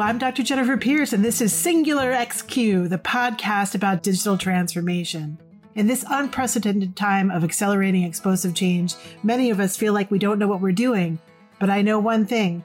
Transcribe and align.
I'm 0.00 0.18
Dr. 0.18 0.42
Jennifer 0.42 0.76
Pierce, 0.76 1.12
and 1.12 1.24
this 1.24 1.40
is 1.40 1.52
Singular 1.52 2.12
XQ, 2.12 2.88
the 2.88 2.98
podcast 2.98 3.76
about 3.76 4.02
digital 4.02 4.36
transformation. 4.36 5.38
In 5.76 5.86
this 5.86 6.04
unprecedented 6.10 6.96
time 6.96 7.30
of 7.30 7.44
accelerating 7.44 8.02
explosive 8.02 8.54
change, 8.54 8.96
many 9.22 9.50
of 9.50 9.60
us 9.60 9.76
feel 9.76 9.92
like 9.92 10.10
we 10.10 10.18
don't 10.18 10.40
know 10.40 10.48
what 10.48 10.60
we're 10.60 10.72
doing. 10.72 11.20
But 11.60 11.70
I 11.70 11.82
know 11.82 12.00
one 12.00 12.26
thing 12.26 12.64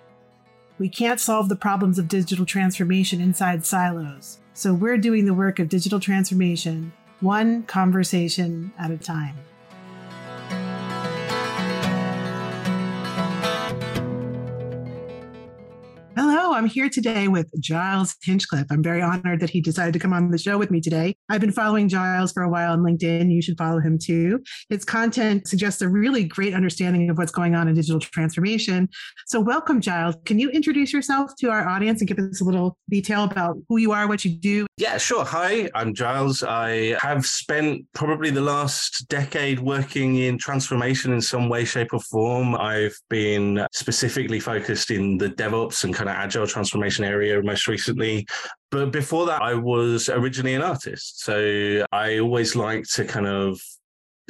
we 0.80 0.90
can't 0.90 1.20
solve 1.20 1.50
the 1.50 1.56
problems 1.56 2.00
of 2.00 2.08
digital 2.08 2.48
transformation 2.48 3.22
inside 3.22 3.64
silos. 3.64 4.40
So 4.54 4.74
we're 4.74 4.98
doing 4.98 5.26
the 5.26 5.34
work 5.36 5.60
of 5.60 5.70
digital 5.70 6.00
transformation, 6.00 6.92
one 7.20 7.62
conversation 7.64 8.74
at 8.80 8.90
a 8.90 8.98
time. 8.98 9.36
I'm 16.60 16.66
here 16.66 16.90
today 16.90 17.30
with 17.30 17.50
Giles 17.62 18.18
Hinchcliff. 18.28 18.66
I'm 18.70 18.84
very 18.84 19.02
honored 19.02 19.40
that 19.40 19.50
he 19.50 19.62
decided 19.62 19.94
to 19.94 20.00
come 20.00 20.12
on 20.12 20.30
the 20.30 20.38
show 20.38 20.58
with 20.58 20.72
me 20.72 20.82
today. 20.82 21.16
I've 21.30 21.40
been 21.40 21.54
following 21.54 21.88
Giles 21.88 22.34
for 22.34 22.44
a 22.44 22.50
while 22.50 22.74
on 22.74 22.80
LinkedIn. 22.80 23.32
You 23.32 23.42
should 23.42 23.58
follow 23.58 23.80
him 23.80 23.98
too. 23.98 24.44
His 24.68 24.84
content 24.84 25.48
suggests 25.48 25.82
a 25.82 25.88
really 25.88 26.26
great 26.26 26.54
understanding 26.54 27.10
of 27.10 27.18
what's 27.18 27.32
going 27.32 27.56
on 27.56 27.70
in 27.70 27.76
digital 27.76 28.02
transformation. 28.02 28.90
So, 29.28 29.40
welcome, 29.40 29.80
Giles. 29.80 30.18
Can 30.26 30.38
you 30.38 30.50
introduce 30.50 30.92
yourself 30.92 31.32
to 31.40 31.50
our 31.50 31.66
audience 31.66 32.02
and 32.02 32.10
give 32.10 32.20
us 32.20 32.42
a 32.42 32.44
little 32.44 32.78
detail 32.90 33.24
about 33.24 33.56
who 33.70 33.78
you 33.78 33.94
are, 33.94 34.06
what 34.10 34.26
you 34.26 34.32
do? 34.32 34.68
Yeah, 34.76 34.98
sure. 34.98 35.24
Hi, 35.24 35.70
I'm 35.76 35.94
Giles. 35.94 36.44
I 36.44 36.98
have 37.00 37.26
spent 37.26 37.86
probably 37.94 38.32
the 38.32 38.42
last 38.42 39.08
decade 39.08 39.62
working 39.62 40.18
in 40.18 40.38
transformation 40.38 41.14
in 41.14 41.22
some 41.22 41.48
way, 41.48 41.64
shape, 41.64 41.94
or 41.94 42.02
form. 42.02 42.54
I've 42.54 42.98
been 43.10 43.66
specifically 43.72 44.42
focused 44.42 44.92
in 44.92 45.18
the 45.18 45.30
DevOps 45.30 45.86
and 45.86 45.94
kind 45.94 46.10
of 46.10 46.18
agile 46.18 46.49
transformation 46.50 47.06
area 47.06 47.42
most 47.42 47.68
recently. 47.68 48.28
But 48.72 48.92
before 48.92 49.26
that, 49.28 49.42
I 49.42 49.54
was 49.54 50.10
originally 50.10 50.56
an 50.56 50.62
artist. 50.62 51.24
So 51.24 51.86
I 51.92 52.20
always 52.20 52.56
like 52.56 52.84
to 52.96 53.06
kind 53.06 53.28
of 53.28 53.62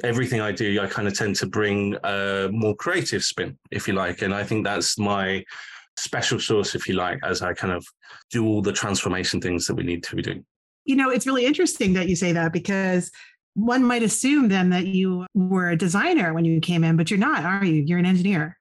everything 0.03 0.42
I 0.42 0.52
do, 0.52 0.80
I 0.81 0.88
kind 0.88 1.08
of 1.08 1.14
tend 1.14 1.36
to 1.38 1.47
bring 1.47 1.95
a 2.03 2.50
more 2.52 2.75
creative 2.75 3.23
spin, 3.23 3.58
if 3.72 3.88
you 3.88 3.94
like. 3.94 4.22
And 4.22 4.34
I 4.34 4.44
think 4.44 4.66
that's 4.66 4.97
my 4.97 5.44
special 5.97 6.40
sauce, 6.40 6.75
if 6.75 6.88
you 6.88 6.95
like, 6.95 7.20
as 7.23 7.42
I 7.42 7.53
kind 7.53 7.73
of 7.73 7.86
do 8.31 8.45
all 8.45 8.62
the 8.62 8.72
transformation 8.72 9.42
things 9.42 9.66
that 9.66 9.75
we 9.75 9.84
need 9.84 10.03
to 10.03 10.16
be 10.16 10.22
doing. 10.22 10.45
You 10.86 10.95
know, 10.95 11.09
it's 11.09 11.28
really 11.28 11.45
interesting 11.45 11.94
that 11.94 12.08
you 12.08 12.16
say 12.16 12.31
that 12.31 12.53
because 12.53 13.12
one 13.56 13.84
might 13.84 14.03
assume 14.03 14.47
then 14.47 14.70
that 14.70 14.88
you 14.88 15.25
were 15.34 15.72
a 15.72 15.78
designer 15.78 16.34
when 16.34 16.45
you 16.45 16.62
came 16.62 16.84
in, 16.84 16.95
but 16.95 17.12
you're 17.12 17.20
not, 17.20 17.44
are 17.44 17.66
you? 17.66 17.84
You're 17.86 18.00
an 18.00 18.06
engineer. 18.06 18.58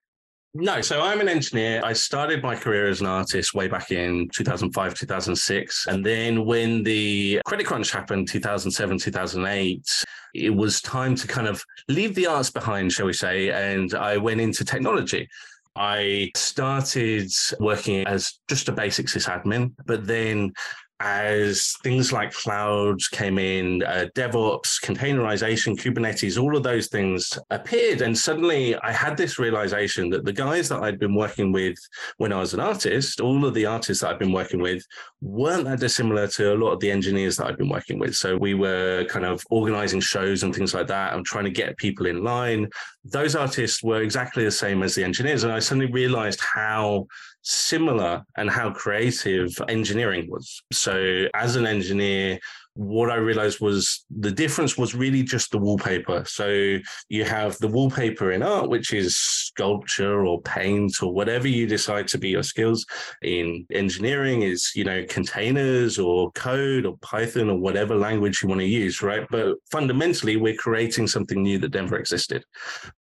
No, 0.60 0.80
so 0.80 1.00
I'm 1.00 1.20
an 1.20 1.28
engineer. 1.28 1.80
I 1.84 1.92
started 1.92 2.42
my 2.42 2.56
career 2.56 2.88
as 2.88 3.00
an 3.00 3.06
artist 3.06 3.54
way 3.54 3.68
back 3.68 3.92
in 3.92 4.28
2005, 4.34 4.92
2006. 4.92 5.86
And 5.86 6.04
then 6.04 6.44
when 6.44 6.82
the 6.82 7.40
credit 7.44 7.64
crunch 7.64 7.92
happened, 7.92 8.26
2007, 8.26 8.98
2008, 8.98 10.04
it 10.34 10.50
was 10.50 10.80
time 10.82 11.14
to 11.14 11.28
kind 11.28 11.46
of 11.46 11.62
leave 11.86 12.16
the 12.16 12.26
arts 12.26 12.50
behind, 12.50 12.92
shall 12.92 13.06
we 13.06 13.12
say. 13.12 13.50
And 13.50 13.94
I 13.94 14.16
went 14.16 14.40
into 14.40 14.64
technology. 14.64 15.28
I 15.76 16.32
started 16.34 17.30
working 17.60 18.04
as 18.08 18.40
just 18.48 18.68
a 18.68 18.72
basic 18.72 19.06
sysadmin, 19.06 19.74
but 19.86 20.08
then 20.08 20.52
as 21.00 21.76
things 21.82 22.12
like 22.12 22.32
clouds 22.32 23.06
came 23.08 23.38
in, 23.38 23.82
uh, 23.84 24.06
DevOps, 24.14 24.82
containerization, 24.82 25.76
Kubernetes, 25.76 26.42
all 26.42 26.56
of 26.56 26.62
those 26.64 26.88
things 26.88 27.38
appeared. 27.50 28.00
And 28.00 28.16
suddenly 28.16 28.74
I 28.76 28.92
had 28.92 29.16
this 29.16 29.38
realization 29.38 30.10
that 30.10 30.24
the 30.24 30.32
guys 30.32 30.68
that 30.68 30.82
I'd 30.82 30.98
been 30.98 31.14
working 31.14 31.52
with 31.52 31.78
when 32.16 32.32
I 32.32 32.40
was 32.40 32.52
an 32.52 32.60
artist, 32.60 33.20
all 33.20 33.44
of 33.44 33.54
the 33.54 33.66
artists 33.66 34.02
that 34.02 34.10
I've 34.10 34.18
been 34.18 34.32
working 34.32 34.60
with 34.60 34.84
weren't 35.20 35.64
that 35.64 35.80
dissimilar 35.80 36.26
to 36.28 36.54
a 36.54 36.56
lot 36.56 36.72
of 36.72 36.80
the 36.80 36.90
engineers 36.90 37.36
that 37.36 37.46
I've 37.46 37.58
been 37.58 37.68
working 37.68 38.00
with. 38.00 38.16
So 38.16 38.36
we 38.36 38.54
were 38.54 39.04
kind 39.04 39.24
of 39.24 39.44
organizing 39.50 40.00
shows 40.00 40.42
and 40.42 40.54
things 40.54 40.74
like 40.74 40.88
that 40.88 41.14
and 41.14 41.24
trying 41.24 41.44
to 41.44 41.50
get 41.50 41.76
people 41.76 42.06
in 42.06 42.24
line. 42.24 42.68
Those 43.04 43.36
artists 43.36 43.82
were 43.84 44.02
exactly 44.02 44.44
the 44.44 44.50
same 44.50 44.82
as 44.82 44.96
the 44.96 45.04
engineers. 45.04 45.44
And 45.44 45.52
I 45.52 45.60
suddenly 45.60 45.90
realized 45.92 46.40
how 46.40 47.06
similar 47.48 48.22
and 48.36 48.50
how 48.50 48.70
creative 48.70 49.50
engineering 49.68 50.28
was. 50.30 50.62
So, 50.70 51.26
as 51.34 51.56
an 51.56 51.66
engineer, 51.66 52.38
what 52.74 53.10
I 53.10 53.16
realized 53.16 53.60
was 53.60 54.04
the 54.08 54.30
difference 54.30 54.78
was 54.78 54.94
really 54.94 55.24
just 55.24 55.50
the 55.50 55.58
wallpaper. 55.58 56.22
So 56.26 56.78
you 57.08 57.24
have 57.24 57.58
the 57.58 57.66
wallpaper 57.66 58.30
in 58.30 58.42
art, 58.44 58.68
which 58.68 58.92
is 58.92 59.16
sculpture 59.16 60.24
or 60.24 60.40
paint 60.42 60.92
or 61.02 61.12
whatever 61.12 61.48
you 61.48 61.66
decide 61.66 62.06
to 62.08 62.18
be 62.18 62.28
your 62.28 62.44
skills. 62.44 62.86
In 63.22 63.66
engineering 63.72 64.42
is, 64.42 64.70
you 64.76 64.84
know, 64.84 65.04
containers 65.08 65.98
or 65.98 66.30
code 66.32 66.86
or 66.86 66.96
Python 66.98 67.50
or 67.50 67.58
whatever 67.58 67.96
language 67.96 68.42
you 68.42 68.48
want 68.48 68.60
to 68.60 68.66
use, 68.66 69.02
right? 69.02 69.26
But 69.28 69.56
fundamentally, 69.72 70.36
we're 70.36 70.54
creating 70.54 71.08
something 71.08 71.42
new 71.42 71.58
that 71.58 71.74
never 71.74 71.98
existed. 71.98 72.44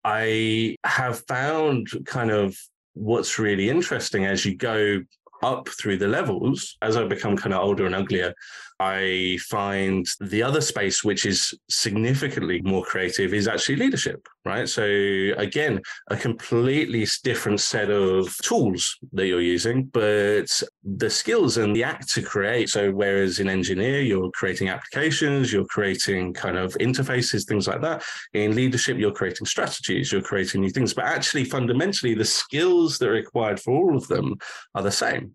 I 0.05 0.77
have 0.85 1.23
found 1.29 1.89
kind 2.07 2.31
of 2.31 2.57
what's 2.97 3.39
really 3.39 3.69
interesting 3.69 4.25
as 4.25 4.45
you 4.45 4.57
go 4.57 5.03
up 5.43 5.69
through 5.69 5.99
the 5.99 6.09
levels, 6.09 6.77
as 6.83 6.97
I 6.97 7.05
become 7.05 7.37
kind 7.37 7.55
of 7.55 7.63
older 7.63 7.87
and 7.87 7.95
uglier, 7.95 8.35
I 8.79 9.39
find 9.49 10.07
the 10.21 10.43
other 10.43 10.61
space, 10.61 11.03
which 11.03 11.25
is 11.25 11.55
significantly 11.71 12.61
more 12.63 12.85
creative, 12.85 13.33
is 13.33 13.49
actually 13.49 13.77
leadership, 13.77 14.27
right? 14.45 14.69
So, 14.69 14.85
again, 14.85 15.81
a 16.11 16.17
completely 16.17 17.07
different 17.23 17.61
set 17.61 17.91
of 17.91 18.37
tools 18.43 18.99
that 19.13 19.27
you're 19.27 19.41
using, 19.41 19.85
but 19.85 20.63
the 20.87 21.11
skills 21.11 21.57
and 21.57 21.75
the 21.75 21.83
act 21.83 22.09
to 22.15 22.23
create. 22.23 22.69
So, 22.69 22.93
whereas 22.93 23.41
in 23.41 23.49
engineer, 23.49 24.01
you're 24.01 24.31
creating 24.31 24.69
applications, 24.69 25.53
you're 25.53 25.67
creating 25.67 26.33
kind 26.35 26.57
of 26.57 26.75
interfaces, 26.75 27.47
things 27.47 27.67
like 27.67 27.81
that. 27.83 28.05
In 28.35 28.55
leadership, 28.55 28.97
you're 28.97 29.13
creating 29.13 29.47
strategies, 29.47 30.13
you're 30.13 30.23
creating 30.23 30.61
new 30.61 30.71
things. 30.71 30.95
But 30.95 31.07
actually, 31.07 31.45
fundamentally, 31.45 32.15
the 32.15 32.25
skills 32.25 32.99
that 32.99 33.09
are 33.09 33.13
required 33.13 33.61
for 33.61 33.75
all 33.75 33.97
of 33.97 34.07
them 34.07 34.37
are 34.75 34.83
the 34.83 34.93
same. 34.93 35.35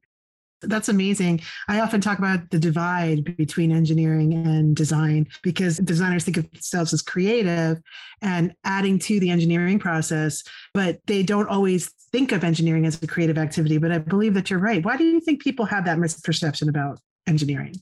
That's 0.61 0.89
amazing. 0.89 1.41
I 1.67 1.79
often 1.79 2.01
talk 2.01 2.19
about 2.19 2.49
the 2.49 2.59
divide 2.59 3.35
between 3.37 3.71
engineering 3.71 4.33
and 4.33 4.75
design 4.75 5.27
because 5.41 5.77
designers 5.77 6.23
think 6.23 6.37
of 6.37 6.51
themselves 6.51 6.93
as 6.93 7.01
creative 7.01 7.81
and 8.21 8.53
adding 8.63 8.99
to 8.99 9.19
the 9.19 9.29
engineering 9.29 9.79
process, 9.79 10.43
but 10.73 10.99
they 11.07 11.23
don't 11.23 11.47
always 11.47 11.89
think 12.11 12.31
of 12.31 12.43
engineering 12.43 12.85
as 12.85 13.01
a 13.01 13.07
creative 13.07 13.37
activity. 13.37 13.77
But 13.77 13.91
I 13.91 13.97
believe 13.97 14.33
that 14.35 14.49
you're 14.49 14.59
right. 14.59 14.83
Why 14.83 14.97
do 14.97 15.03
you 15.03 15.19
think 15.19 15.41
people 15.41 15.65
have 15.65 15.85
that 15.85 15.97
misperception 15.97 16.69
about 16.69 16.99
engineering? 17.27 17.75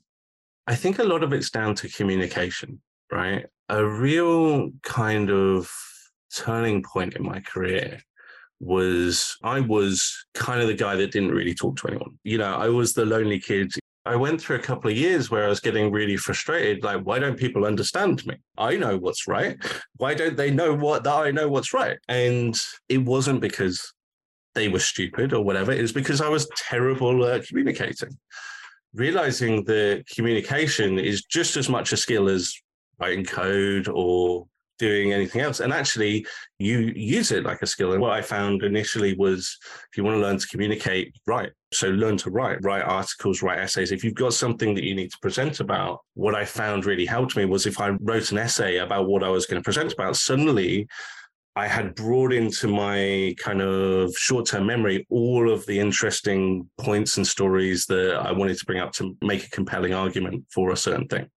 I 0.68 0.76
think 0.76 1.00
a 1.00 1.04
lot 1.04 1.24
of 1.24 1.34
it's 1.34 1.50
down 1.50 1.76
to 1.76 1.90
communication, 1.90 2.80
right? 3.12 3.46
A 3.70 3.86
real 3.86 4.72
kind 4.84 5.30
of 5.30 5.70
turning 6.34 6.84
point 6.84 7.16
in 7.16 7.24
my 7.24 7.40
career 7.40 8.00
was 8.60 9.38
I 9.44 9.60
was 9.60 10.26
kind 10.34 10.62
of 10.62 10.68
the 10.68 10.74
guy 10.74 10.96
that 10.96 11.12
didn't 11.12 11.32
really 11.32 11.54
talk 11.54 11.78
to 11.78 11.88
anyone. 11.88 12.18
You 12.24 12.38
know, 12.38 12.56
I 12.56 12.70
was 12.70 12.94
the 12.94 13.06
lonely 13.06 13.40
kid. 13.40 13.72
I 14.06 14.16
went 14.16 14.42
through 14.42 14.58
a 14.58 14.62
couple 14.62 14.90
of 14.90 14.98
years 14.98 15.30
where 15.30 15.46
I 15.46 15.50
was 15.50 15.60
getting 15.60 15.92
really 15.92 16.18
frustrated. 16.18 16.84
Like, 16.84 17.04
why 17.04 17.20
don't 17.20 17.38
people 17.38 17.66
understand 17.66 18.26
me? 18.26 18.36
I 18.58 18.76
know 18.76 18.98
what's 18.98 19.28
right. 19.28 19.58
Why 19.98 20.14
don't 20.14 20.36
they 20.36 20.52
know 20.52 20.74
what 20.74 21.04
that 21.04 21.14
I 21.14 21.32
know 21.32 21.48
what's 21.48 21.74
right? 21.74 21.98
And 22.08 22.56
it 22.88 23.00
wasn't 23.00 23.42
because 23.42 23.94
they 24.56 24.68
were 24.68 24.80
stupid 24.80 25.34
or 25.34 25.44
whatever. 25.44 25.72
It 25.72 25.82
was 25.82 25.92
because 25.92 26.22
I 26.22 26.30
was 26.30 26.50
terrible 26.56 27.26
at 27.26 27.48
communicating. 27.48 28.18
Realizing 28.94 29.64
that 29.66 30.06
communication 30.14 30.98
is 30.98 31.24
just 31.24 31.56
as 31.56 31.70
much 31.70 31.94
a 31.94 31.98
skill 31.98 32.28
as 32.30 32.54
writing 33.00 33.26
code 33.26 33.88
or 33.88 34.48
doing 34.80 35.14
anything 35.14 35.42
else. 35.42 35.60
And 35.60 35.72
actually, 35.72 36.26
you 36.58 36.92
use 36.96 37.32
it 37.32 37.44
like 37.44 37.62
a 37.62 37.68
skill. 37.68 37.94
And 37.94 38.02
what 38.02 38.14
I 38.14 38.22
found 38.22 38.64
initially 38.64 39.16
was 39.16 39.58
if 39.92 39.98
you 39.98 40.04
want 40.04 40.16
to 40.16 40.22
learn 40.22 40.40
to 40.40 40.48
communicate, 40.48 41.14
write. 41.28 41.52
So 41.72 41.90
learn 41.90 42.18
to 42.18 42.32
write, 42.32 42.64
write 42.64 42.84
articles, 42.84 43.44
write 43.44 43.60
essays. 43.60 43.92
If 43.92 44.04
you've 44.04 44.16
got 44.16 44.34
something 44.34 44.74
that 44.74 44.84
you 44.84 44.96
need 44.96 45.12
to 45.12 45.20
present 45.22 45.60
about, 45.60 46.00
what 46.16 46.34
I 46.34 46.46
found 46.46 46.86
really 46.86 47.06
helped 47.06 47.38
me 47.38 47.46
was 47.46 47.68
if 47.68 47.80
I 47.80 47.90
wrote 48.02 48.32
an 48.32 48.40
essay 48.40 48.78
about 48.78 49.08
what 49.08 49.24
I 49.24 49.30
was 49.30 49.46
going 49.46 49.62
to 49.62 49.66
present 49.66 49.94
about, 49.94 50.16
suddenly 50.16 50.88
I 51.56 51.68
had 51.68 51.96
brought 51.96 52.32
into 52.32 52.68
my 52.68 53.36
kind 53.38 53.62
of 53.62 54.16
short 54.16 54.46
term 54.46 54.68
memory 54.68 55.06
all 55.10 55.52
of 55.52 55.66
the 55.66 55.80
interesting 55.80 56.70
points 56.78 57.18
and 57.18 57.28
stories 57.28 57.86
that 57.88 58.16
I 58.16 58.32
wanted 58.32 58.58
to 58.58 58.66
bring 58.66 58.80
up 58.80 58.94
to 58.94 59.18
make 59.22 59.46
a 59.46 59.50
compelling 59.50 59.94
argument 59.94 60.46
for 60.54 60.72
a 60.72 60.78
certain 60.78 61.08
thing. 61.08 61.28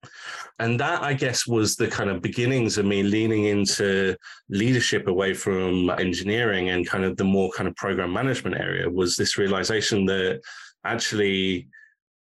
And 0.59 0.79
that, 0.79 1.03
I 1.03 1.15
guess, 1.15 1.47
was 1.47 1.77
the 1.77 1.89
kind 1.89 2.11
of 2.11 2.23
beginnings 2.23 2.79
of 2.79 2.85
me 2.85 3.03
leaning 3.03 3.47
into 3.47 4.17
leadership 4.49 5.09
away 5.09 5.35
from 5.35 5.91
engineering 5.91 6.69
and 6.69 6.87
kind 6.87 7.05
of 7.05 7.17
the 7.17 7.25
more 7.25 7.51
kind 7.51 7.69
of 7.69 7.75
program 7.77 8.13
management 8.13 8.61
area 8.61 8.89
was 8.89 9.17
this 9.17 9.39
realization 9.39 10.05
that 10.07 10.41
actually 10.85 11.69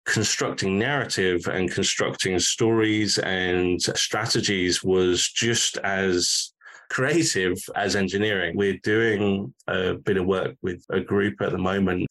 constructing 0.05 0.79
narrative 0.79 1.47
and 1.47 1.71
constructing 1.71 2.39
stories 2.39 3.17
and 3.19 3.81
strategies 3.81 4.83
was 4.83 5.29
just 5.29 5.77
as 5.79 6.53
creative 6.89 7.57
as 7.75 7.95
engineering. 7.95 8.55
We're 8.55 8.79
doing 8.83 9.53
a 9.67 9.93
bit 9.93 10.17
of 10.17 10.25
work 10.25 10.55
with 10.61 10.83
a 10.89 10.99
group 10.99 11.41
at 11.41 11.51
the 11.51 11.57
moment 11.57 12.07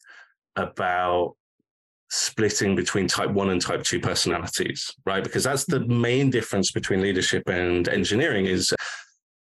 about 0.55 1.35
splitting 2.09 2.75
between 2.75 3.07
type 3.07 3.31
one 3.31 3.49
and 3.49 3.61
type 3.61 3.83
two 3.83 3.99
personalities, 3.99 4.91
right? 5.05 5.23
Because 5.23 5.43
that's 5.43 5.65
the 5.65 5.79
mm-hmm. 5.79 6.01
main 6.01 6.29
difference 6.29 6.71
between 6.71 7.01
leadership 7.01 7.47
and 7.47 7.87
engineering 7.89 8.45
is, 8.45 8.73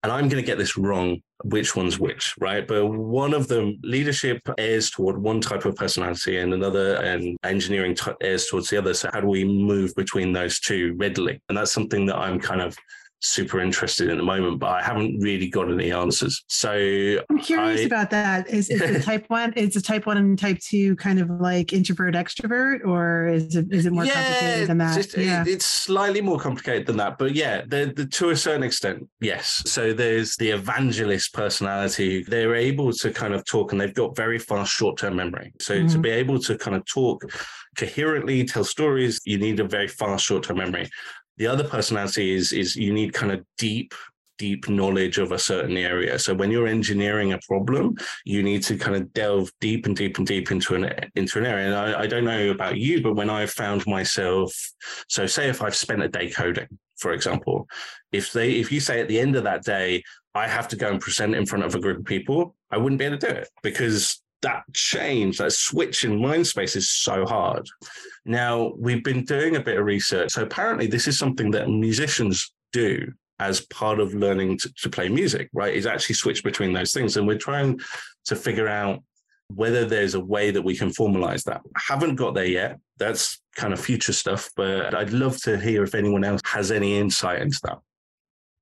and 0.02 0.12
I'm 0.12 0.28
going 0.28 0.42
to 0.42 0.46
get 0.46 0.58
this 0.58 0.76
wrong, 0.76 1.20
which 1.44 1.76
one's 1.76 1.98
which, 1.98 2.34
right? 2.40 2.66
But 2.66 2.86
one 2.86 3.34
of 3.34 3.48
them, 3.48 3.78
leadership 3.82 4.40
airs 4.58 4.90
toward 4.90 5.18
one 5.18 5.40
type 5.40 5.64
of 5.64 5.76
personality 5.76 6.38
and 6.38 6.54
another, 6.54 6.96
and 6.96 7.36
engineering 7.44 7.94
t- 7.94 8.12
airs 8.22 8.46
towards 8.46 8.68
the 8.68 8.78
other. 8.78 8.94
So 8.94 9.10
how 9.12 9.20
do 9.20 9.28
we 9.28 9.44
move 9.44 9.94
between 9.94 10.32
those 10.32 10.58
two 10.60 10.94
readily? 10.98 11.40
And 11.48 11.56
that's 11.56 11.72
something 11.72 12.06
that 12.06 12.16
I'm 12.16 12.38
kind 12.38 12.60
of 12.60 12.76
super 13.24 13.60
interested 13.60 14.10
in 14.10 14.18
the 14.18 14.22
moment, 14.22 14.58
but 14.58 14.68
I 14.68 14.82
haven't 14.82 15.18
really 15.18 15.48
got 15.48 15.70
any 15.70 15.92
answers. 15.92 16.44
So 16.48 17.18
I'm 17.30 17.38
curious 17.38 17.80
I, 17.80 17.84
about 17.84 18.10
that. 18.10 18.48
Is, 18.48 18.68
is 18.68 18.80
the 18.80 19.00
type 19.04 19.24
one, 19.28 19.52
is 19.54 19.74
the 19.74 19.80
type 19.80 20.06
one 20.06 20.18
and 20.18 20.38
type 20.38 20.58
two 20.58 20.94
kind 20.96 21.18
of 21.18 21.30
like 21.30 21.72
introvert 21.72 22.14
extrovert, 22.14 22.84
or 22.84 23.28
is 23.28 23.56
it 23.56 23.72
is 23.72 23.86
it 23.86 23.92
more 23.92 24.04
yeah, 24.04 24.12
complicated 24.12 24.68
than 24.68 24.78
that? 24.78 24.94
Just, 24.94 25.16
yeah. 25.16 25.42
It, 25.42 25.48
it's 25.48 25.66
slightly 25.66 26.20
more 26.20 26.38
complicated 26.38 26.86
than 26.86 26.98
that, 26.98 27.18
but 27.18 27.34
yeah, 27.34 27.62
the, 27.66 27.92
the, 27.96 28.06
to 28.06 28.30
a 28.30 28.36
certain 28.36 28.62
extent, 28.62 29.08
yes. 29.20 29.62
So 29.66 29.92
there's 29.92 30.36
the 30.36 30.50
evangelist 30.50 31.32
personality. 31.32 32.24
They're 32.24 32.54
able 32.54 32.92
to 32.92 33.10
kind 33.10 33.34
of 33.34 33.44
talk, 33.46 33.72
and 33.72 33.80
they've 33.80 33.94
got 33.94 34.14
very 34.14 34.38
fast 34.38 34.72
short 34.72 34.98
term 34.98 35.16
memory. 35.16 35.52
So 35.60 35.74
mm-hmm. 35.74 35.88
to 35.88 35.98
be 35.98 36.10
able 36.10 36.38
to 36.40 36.58
kind 36.58 36.76
of 36.76 36.84
talk 36.84 37.24
coherently, 37.76 38.44
tell 38.44 38.64
stories, 38.64 39.20
you 39.24 39.38
need 39.38 39.60
a 39.60 39.64
very 39.64 39.88
fast 39.88 40.24
short 40.24 40.44
term 40.44 40.58
memory. 40.58 40.90
The 41.36 41.46
other 41.46 41.64
personality 41.64 42.34
is 42.34 42.52
is 42.52 42.76
you 42.76 42.92
need 42.92 43.12
kind 43.12 43.32
of 43.32 43.44
deep 43.58 43.94
deep 44.38 44.68
knowledge 44.68 45.18
of 45.18 45.32
a 45.32 45.38
certain 45.38 45.76
area. 45.76 46.18
So 46.18 46.34
when 46.34 46.50
you're 46.50 46.66
engineering 46.66 47.32
a 47.32 47.38
problem, 47.46 47.96
you 48.24 48.42
need 48.42 48.62
to 48.64 48.76
kind 48.76 48.96
of 48.96 49.12
delve 49.12 49.50
deep 49.60 49.86
and 49.86 49.96
deep 49.96 50.18
and 50.18 50.26
deep 50.26 50.50
into 50.50 50.74
an 50.74 51.10
into 51.14 51.38
an 51.38 51.46
area. 51.46 51.66
And 51.66 51.74
I, 51.74 52.02
I 52.02 52.06
don't 52.06 52.24
know 52.24 52.50
about 52.50 52.76
you, 52.76 53.02
but 53.02 53.14
when 53.14 53.30
I've 53.30 53.50
found 53.50 53.86
myself, 53.86 54.52
so 55.08 55.26
say 55.26 55.48
if 55.48 55.62
I've 55.62 55.76
spent 55.76 56.02
a 56.02 56.08
day 56.08 56.30
coding, 56.30 56.78
for 56.96 57.12
example, 57.12 57.68
if 58.12 58.32
they 58.32 58.52
if 58.52 58.72
you 58.72 58.80
say 58.80 59.00
at 59.00 59.08
the 59.08 59.20
end 59.20 59.36
of 59.36 59.44
that 59.44 59.64
day, 59.64 60.02
I 60.34 60.48
have 60.48 60.68
to 60.68 60.76
go 60.76 60.90
and 60.90 61.00
present 61.00 61.34
in 61.34 61.46
front 61.46 61.64
of 61.64 61.74
a 61.74 61.80
group 61.80 61.98
of 61.98 62.04
people, 62.04 62.56
I 62.70 62.78
wouldn't 62.78 62.98
be 62.98 63.04
able 63.04 63.18
to 63.18 63.26
do 63.28 63.32
it 63.32 63.48
because 63.62 64.20
that 64.42 64.64
change, 64.72 65.38
that 65.38 65.52
switch 65.52 66.04
in 66.04 66.20
mind 66.20 66.46
space 66.46 66.76
is 66.76 66.90
so 66.90 67.24
hard. 67.24 67.66
Now, 68.26 68.72
we've 68.78 69.04
been 69.04 69.24
doing 69.24 69.56
a 69.56 69.60
bit 69.60 69.78
of 69.78 69.84
research. 69.84 70.32
So 70.32 70.42
apparently, 70.42 70.86
this 70.86 71.06
is 71.06 71.18
something 71.18 71.50
that 71.52 71.68
musicians 71.68 72.52
do 72.72 73.12
as 73.38 73.60
part 73.66 74.00
of 74.00 74.14
learning 74.14 74.58
to, 74.58 74.72
to 74.74 74.88
play 74.88 75.08
music, 75.08 75.50
right? 75.52 75.74
Is 75.74 75.86
actually 75.86 76.14
switch 76.14 76.42
between 76.42 76.72
those 76.72 76.92
things. 76.92 77.16
And 77.16 77.26
we're 77.26 77.38
trying 77.38 77.80
to 78.26 78.36
figure 78.36 78.68
out 78.68 79.02
whether 79.48 79.84
there's 79.84 80.14
a 80.14 80.20
way 80.20 80.50
that 80.50 80.62
we 80.62 80.74
can 80.74 80.88
formalize 80.88 81.44
that. 81.44 81.60
I 81.76 81.80
haven't 81.88 82.14
got 82.16 82.34
there 82.34 82.46
yet. 82.46 82.78
That's 82.98 83.40
kind 83.56 83.72
of 83.72 83.80
future 83.80 84.12
stuff, 84.12 84.50
but 84.56 84.94
I'd 84.94 85.12
love 85.12 85.40
to 85.42 85.58
hear 85.58 85.82
if 85.82 85.94
anyone 85.94 86.24
else 86.24 86.40
has 86.46 86.70
any 86.70 86.96
insight 86.96 87.42
into 87.42 87.60
that. 87.64 87.78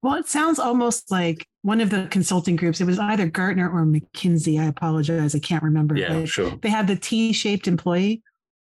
Well, 0.03 0.14
it 0.14 0.26
sounds 0.26 0.59
almost 0.59 1.12
like 1.12 1.47
one 1.62 1.81
of 1.81 1.91
the 1.91 2.09
consulting 2.11 2.56
groups. 2.56 2.81
It 2.81 2.87
was 2.87 2.99
either 2.99 3.29
Gartner 3.29 3.70
or 3.70 3.85
McKinsey. 3.85 4.61
I 4.61 4.64
apologize, 4.64 5.37
I 5.37 5.38
can't 5.38 5.62
remember. 5.62 5.97
Yeah, 5.97 6.25
sure. 6.25 6.50
They 6.61 6.70
had 6.70 6.88
the 6.88 6.97
T-shaped 6.97 7.69
employee, 7.69 8.23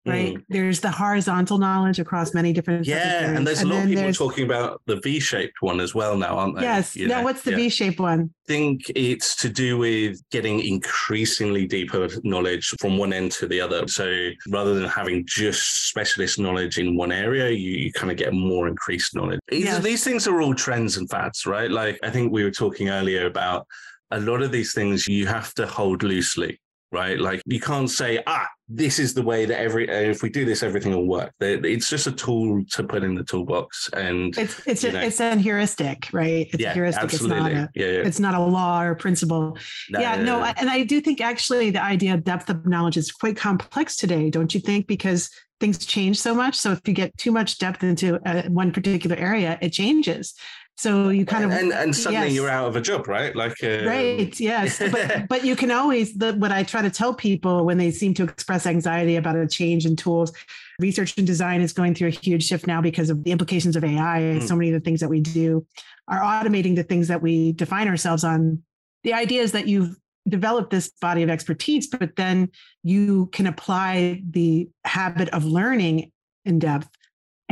right? 0.06 0.36
Mm. 0.36 0.44
There's 0.50 0.80
the 0.80 0.92
horizontal 0.92 1.58
knowledge 1.58 2.00
across 2.00 2.34
many 2.34 2.54
different. 2.54 2.86
Yeah, 2.86 3.32
and 3.32 3.48
there's 3.48 3.62
and 3.62 3.72
a 3.72 3.74
lot 3.74 3.84
of 3.84 3.90
people 3.90 4.14
talking 4.14 4.46
about 4.46 4.82
the 4.86 4.98
V-shaped 4.98 5.62
one 5.62 5.80
as 5.80 5.96
well 5.96 6.18
now, 6.18 6.38
aren't 6.38 6.58
they? 6.58 6.64
Yes. 6.64 6.96
You 6.96 7.08
now, 7.08 7.24
what's 7.24 7.44
the 7.44 7.52
yeah. 7.52 7.58
V-shaped 7.58 8.00
one? 8.00 8.34
I 8.46 8.48
think 8.48 8.82
it's 8.96 9.36
to 9.38 9.50
do 9.50 9.78
with 9.78 10.22
getting 10.30 10.60
increasingly 10.60 11.66
deeper 11.66 12.10
knowledge 12.24 12.74
from 12.80 12.98
one 12.98 13.14
end 13.14 13.32
to 13.34 13.48
the 13.48 13.62
other. 13.62 13.88
So 13.88 14.30
rather 14.50 14.74
than 14.74 14.90
having 14.90 15.26
just 15.26 15.88
specialist 15.88 16.40
knowledge 16.40 16.78
in 16.78 16.98
one 16.98 17.12
area, 17.12 17.50
you, 17.50 17.72
you 17.72 17.94
kind 17.94 18.12
of 18.12 18.18
get 18.18 18.34
more 18.34 18.68
increased 18.68 19.16
knowledge. 19.16 19.40
Yes. 19.52 19.82
These 19.82 20.04
things 20.04 20.28
are 20.28 20.42
all 20.42 20.54
trends 20.54 20.98
and 20.98 21.10
fads, 21.10 21.46
right? 21.46 21.72
Like 21.72 22.00
I 22.04 22.10
think 22.10 22.34
we 22.34 22.44
were 22.44 22.52
talking 22.52 22.90
earlier 22.90 23.26
about 23.26 23.66
a 24.12 24.20
lot 24.20 24.42
of 24.42 24.52
these 24.52 24.74
things 24.74 25.08
you 25.08 25.26
have 25.26 25.54
to 25.56 25.66
hold 25.66 26.04
loosely 26.04 26.60
right? 26.94 27.20
Like 27.20 27.42
you 27.46 27.60
can't 27.60 27.90
say, 27.90 28.24
ah, 28.28 28.48
this 28.70 29.00
is 29.00 29.14
the 29.14 29.24
way 29.24 29.46
that 29.46 29.60
every 29.60 29.90
if 29.90 30.22
we 30.22 30.30
do 30.30 30.46
this, 30.46 30.64
everything 30.64 30.94
will 30.94 31.08
work. 31.08 31.34
It's 31.42 31.90
just 31.90 32.08
a 32.08 32.12
tool 32.12 32.64
to 32.72 32.84
put 32.84 33.04
in 33.04 33.16
the 33.16 33.24
toolbox, 33.24 33.90
and 33.94 34.38
it's 34.38 34.66
it's 34.66 34.84
a, 34.84 35.06
it's 35.06 35.20
an 35.20 35.40
heuristic, 35.40 36.08
right? 36.14 36.48
It's 36.54 36.62
yeah, 36.62 36.72
a 36.72 36.74
heuristic. 36.74 37.04
Absolutely. 37.04 37.38
It's 37.38 37.44
not 37.44 37.52
a 37.52 37.70
yeah, 37.76 37.86
yeah. 37.86 38.08
it's 38.08 38.20
not 38.20 38.36
a 38.36 38.40
law 38.40 38.82
or 38.84 38.96
principle. 38.96 39.58
No, 39.90 40.00
yeah, 40.00 40.16
no, 40.16 40.40
no, 40.40 40.54
and 40.58 40.70
I 40.70 40.84
do 40.84 41.02
think 41.02 41.20
actually 41.20 41.72
the 41.72 41.84
idea 41.84 42.14
of 42.14 42.24
depth 42.24 42.50
of 42.50 42.66
knowledge 42.66 42.96
is 42.96 43.12
quite 43.12 43.36
complex 43.36 43.96
today, 43.96 44.30
don't 44.30 44.54
you 44.54 44.62
think? 44.62 44.88
Because 44.88 45.30
things 45.60 45.78
change 45.86 46.20
so 46.20 46.36
much. 46.36 46.56
So 46.56 46.74
if 46.74 46.82
you 46.86 46.94
get 46.94 47.18
too 47.18 47.32
much 47.32 47.58
depth 47.58 47.84
into 47.84 48.20
uh, 48.28 48.44
one 48.50 48.72
particular 48.72 49.16
area, 49.16 49.58
it 49.62 49.70
changes. 49.70 50.34
So 50.76 51.10
you 51.10 51.26
kind 51.26 51.46
of 51.46 51.52
and, 51.52 51.72
and 51.72 51.96
suddenly 51.96 52.28
yes. 52.28 52.36
you're 52.36 52.50
out 52.50 52.68
of 52.68 52.76
a 52.76 52.82
job, 52.82 53.08
right? 53.08 53.36
Like 53.36 53.64
uh... 53.64 53.86
right, 53.86 54.38
yes. 54.40 54.80
but 54.80 55.28
but 55.30 55.46
you 55.46 55.56
can 55.56 55.70
always 55.72 56.14
the, 56.16 56.34
what 56.34 56.52
I 56.52 56.64
try 56.64 56.82
to 56.82 56.90
tell 56.90 57.14
people 57.14 57.64
when 57.64 57.78
they 57.78 57.92
seem 57.92 58.14
to 58.16 58.24
express 58.24 58.66
anxiety 58.66 59.16
about 59.16 59.36
a 59.36 59.48
change 59.48 59.86
in 59.86 59.96
tools. 59.96 60.34
Research 60.80 61.16
and 61.18 61.28
design 61.28 61.62
is 61.62 61.74
going 61.74 61.94
through 61.94 62.08
a 62.08 62.12
huge 62.12 62.46
shift 62.46 62.66
now 62.66 62.82
because 62.82 63.12
of 63.12 63.24
the 63.24 63.32
implications 63.32 63.76
of 63.76 63.84
AI. 63.84 64.20
Mm. 64.20 64.48
So 64.48 64.56
many 64.56 64.72
of 64.72 64.74
the 64.74 64.84
things 64.84 65.00
that 65.02 65.10
we 65.10 65.20
do 65.20 65.66
are 66.08 66.20
automating 66.20 66.76
the 66.76 66.84
things 66.84 67.08
that 67.08 67.22
we 67.22 67.52
define 67.52 67.88
ourselves 67.88 68.24
on. 68.24 68.64
The 69.04 69.14
idea 69.14 69.42
is 69.42 69.52
that 69.52 69.68
you've 69.68 69.96
developed 70.28 70.72
this 70.72 70.90
body 71.02 71.22
of 71.22 71.30
expertise, 71.30 71.88
but 71.88 72.16
then 72.16 72.50
you 72.82 73.28
can 73.28 73.46
apply 73.46 74.22
the 74.28 74.70
habit 74.86 75.30
of 75.30 75.46
learning 75.46 76.12
in 76.46 76.60
depth 76.60 76.90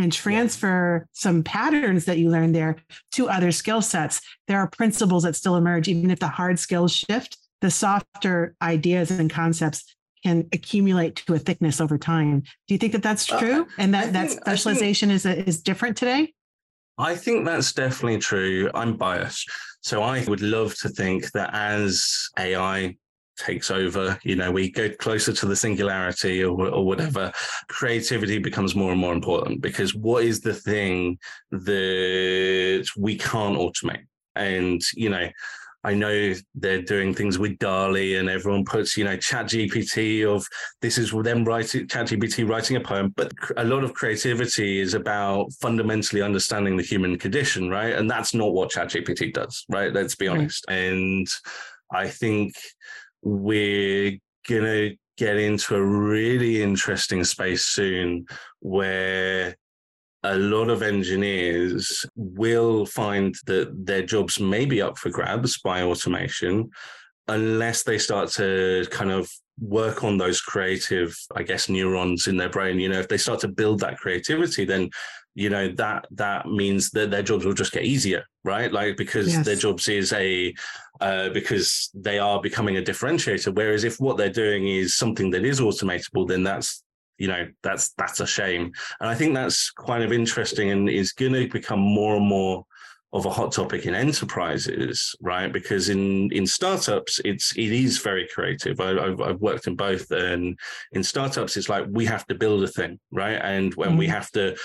and 0.01 0.11
transfer 0.11 1.07
some 1.13 1.43
patterns 1.43 2.05
that 2.05 2.17
you 2.17 2.29
learned 2.29 2.55
there 2.55 2.77
to 3.13 3.29
other 3.29 3.51
skill 3.51 3.81
sets. 3.81 4.21
There 4.47 4.57
are 4.57 4.67
principles 4.67 5.23
that 5.23 5.35
still 5.35 5.55
emerge, 5.55 5.87
even 5.87 6.11
if 6.11 6.19
the 6.19 6.27
hard 6.27 6.59
skills 6.59 6.93
shift, 6.93 7.37
the 7.61 7.71
softer 7.71 8.55
ideas 8.61 9.11
and 9.11 9.29
concepts 9.29 9.95
can 10.23 10.47
accumulate 10.51 11.15
to 11.15 11.33
a 11.33 11.39
thickness 11.39 11.81
over 11.81 11.97
time. 11.97 12.41
Do 12.67 12.73
you 12.73 12.77
think 12.77 12.93
that 12.93 13.03
that's 13.03 13.31
uh, 13.31 13.39
true? 13.39 13.61
Uh, 13.61 13.65
and 13.77 13.93
that, 13.93 14.11
think, 14.11 14.13
that 14.15 14.29
specialization 14.31 15.09
think, 15.09 15.15
is, 15.15 15.25
a, 15.25 15.47
is 15.47 15.61
different 15.61 15.97
today? 15.97 16.33
I 16.97 17.15
think 17.15 17.45
that's 17.45 17.73
definitely 17.73 18.19
true. 18.19 18.69
I'm 18.73 18.97
biased. 18.97 19.49
So 19.81 20.03
I 20.03 20.23
would 20.25 20.41
love 20.41 20.75
to 20.79 20.89
think 20.89 21.31
that 21.31 21.49
as 21.53 22.29
AI 22.37 22.97
takes 23.41 23.71
over, 23.71 24.17
you 24.23 24.35
know, 24.35 24.51
we 24.51 24.71
go 24.71 24.89
closer 24.89 25.33
to 25.33 25.45
the 25.45 25.55
singularity 25.55 26.43
or, 26.43 26.67
or 26.67 26.85
whatever, 26.85 27.31
creativity 27.67 28.37
becomes 28.37 28.75
more 28.75 28.91
and 28.91 29.01
more 29.01 29.13
important 29.13 29.61
because 29.61 29.95
what 29.95 30.23
is 30.23 30.41
the 30.41 30.53
thing 30.53 31.17
that 31.51 32.85
we 32.97 33.17
can't 33.17 33.57
automate? 33.57 34.05
And, 34.35 34.81
you 34.95 35.09
know, 35.09 35.27
I 35.83 35.95
know 35.95 36.33
they're 36.53 36.83
doing 36.83 37.13
things 37.13 37.39
with 37.39 37.57
DALL-E 37.57 38.15
and 38.17 38.29
everyone 38.29 38.65
puts, 38.65 38.95
you 38.95 39.03
know, 39.03 39.17
chat 39.17 39.47
GPT 39.47 40.23
of 40.23 40.45
this 40.81 40.99
is 40.99 41.11
them 41.11 41.43
writing 41.43 41.87
chat 41.87 42.07
GPT 42.07 42.47
writing 42.47 42.77
a 42.77 42.81
poem, 42.81 43.13
but 43.17 43.31
a 43.57 43.63
lot 43.63 43.83
of 43.83 43.95
creativity 43.95 44.79
is 44.79 44.93
about 44.93 45.51
fundamentally 45.53 46.21
understanding 46.21 46.77
the 46.77 46.83
human 46.83 47.17
condition, 47.17 47.69
right? 47.69 47.95
And 47.95 48.09
that's 48.09 48.35
not 48.35 48.53
what 48.53 48.69
chat 48.69 48.89
GPT 48.89 49.33
does, 49.33 49.65
right? 49.69 49.91
Let's 49.91 50.15
be 50.15 50.27
hmm. 50.27 50.33
honest. 50.33 50.63
Right. 50.69 50.75
And 50.75 51.27
I 51.91 52.07
think 52.07 52.53
we're 53.21 54.17
going 54.47 54.63
to 54.63 54.95
get 55.17 55.37
into 55.37 55.75
a 55.75 55.83
really 55.83 56.63
interesting 56.63 57.23
space 57.23 57.65
soon 57.65 58.25
where 58.59 59.55
a 60.23 60.37
lot 60.37 60.69
of 60.69 60.81
engineers 60.81 62.05
will 62.15 62.85
find 62.85 63.35
that 63.47 63.71
their 63.85 64.03
jobs 64.03 64.39
may 64.39 64.65
be 64.65 64.81
up 64.81 64.97
for 64.97 65.09
grabs 65.09 65.59
by 65.59 65.81
automation 65.81 66.69
unless 67.27 67.83
they 67.83 67.97
start 67.97 68.29
to 68.29 68.85
kind 68.91 69.11
of 69.11 69.29
work 69.59 70.03
on 70.03 70.17
those 70.17 70.41
creative 70.41 71.15
i 71.35 71.43
guess 71.43 71.69
neurons 71.69 72.27
in 72.27 72.37
their 72.37 72.49
brain. 72.49 72.79
You 72.79 72.89
know 72.89 72.99
if 72.99 73.07
they 73.07 73.17
start 73.17 73.39
to 73.41 73.47
build 73.47 73.79
that 73.79 73.97
creativity 73.97 74.65
then 74.65 74.89
you 75.35 75.49
know 75.49 75.67
that 75.69 76.07
that 76.11 76.47
means 76.47 76.89
that 76.91 77.11
their 77.11 77.23
jobs 77.23 77.45
will 77.45 77.53
just 77.53 77.73
get 77.73 77.83
easier 77.83 78.25
right 78.43 78.71
like 78.71 78.97
because 78.97 79.31
yes. 79.31 79.45
their 79.45 79.55
jobs 79.55 79.87
is 79.87 80.13
a 80.13 80.53
uh, 80.99 81.29
because 81.29 81.89
they 81.93 82.19
are 82.19 82.41
becoming 82.41 82.77
a 82.77 82.81
differentiator 82.81 83.53
whereas 83.55 83.83
if 83.83 83.99
what 83.99 84.17
they're 84.17 84.29
doing 84.29 84.67
is 84.67 84.95
something 84.95 85.29
that 85.31 85.45
is 85.45 85.59
automatable 85.59 86.27
then 86.27 86.43
that's 86.43 86.83
you 87.17 87.27
know 87.27 87.47
that's 87.61 87.93
that's 87.93 88.19
a 88.19 88.27
shame 88.27 88.71
and 88.99 89.09
i 89.09 89.15
think 89.15 89.33
that's 89.33 89.71
kind 89.71 90.03
of 90.03 90.11
interesting 90.11 90.71
and 90.71 90.89
is 90.89 91.11
going 91.11 91.33
to 91.33 91.47
become 91.47 91.79
more 91.79 92.15
and 92.15 92.25
more 92.25 92.65
of 93.13 93.25
a 93.25 93.29
hot 93.29 93.51
topic 93.51 93.85
in 93.85 93.93
enterprises, 93.93 95.15
right? 95.21 95.51
Because 95.51 95.89
in 95.89 96.31
in 96.31 96.47
startups, 96.47 97.19
it's 97.25 97.55
it 97.57 97.71
is 97.71 97.97
very 97.97 98.27
creative. 98.33 98.79
I, 98.79 98.93
have 99.09 99.21
I've 99.21 99.41
worked 99.41 99.67
in 99.67 99.75
both, 99.75 100.09
and 100.11 100.57
in 100.93 101.03
startups, 101.03 101.57
it's 101.57 101.67
like 101.67 101.85
we 101.89 102.05
have 102.05 102.25
to 102.27 102.35
build 102.35 102.63
a 102.63 102.67
thing, 102.67 102.99
right? 103.11 103.39
And 103.41 103.75
when 103.75 103.89
mm-hmm. 103.89 103.97
we 103.97 104.07
have 104.07 104.31
to 104.31 104.55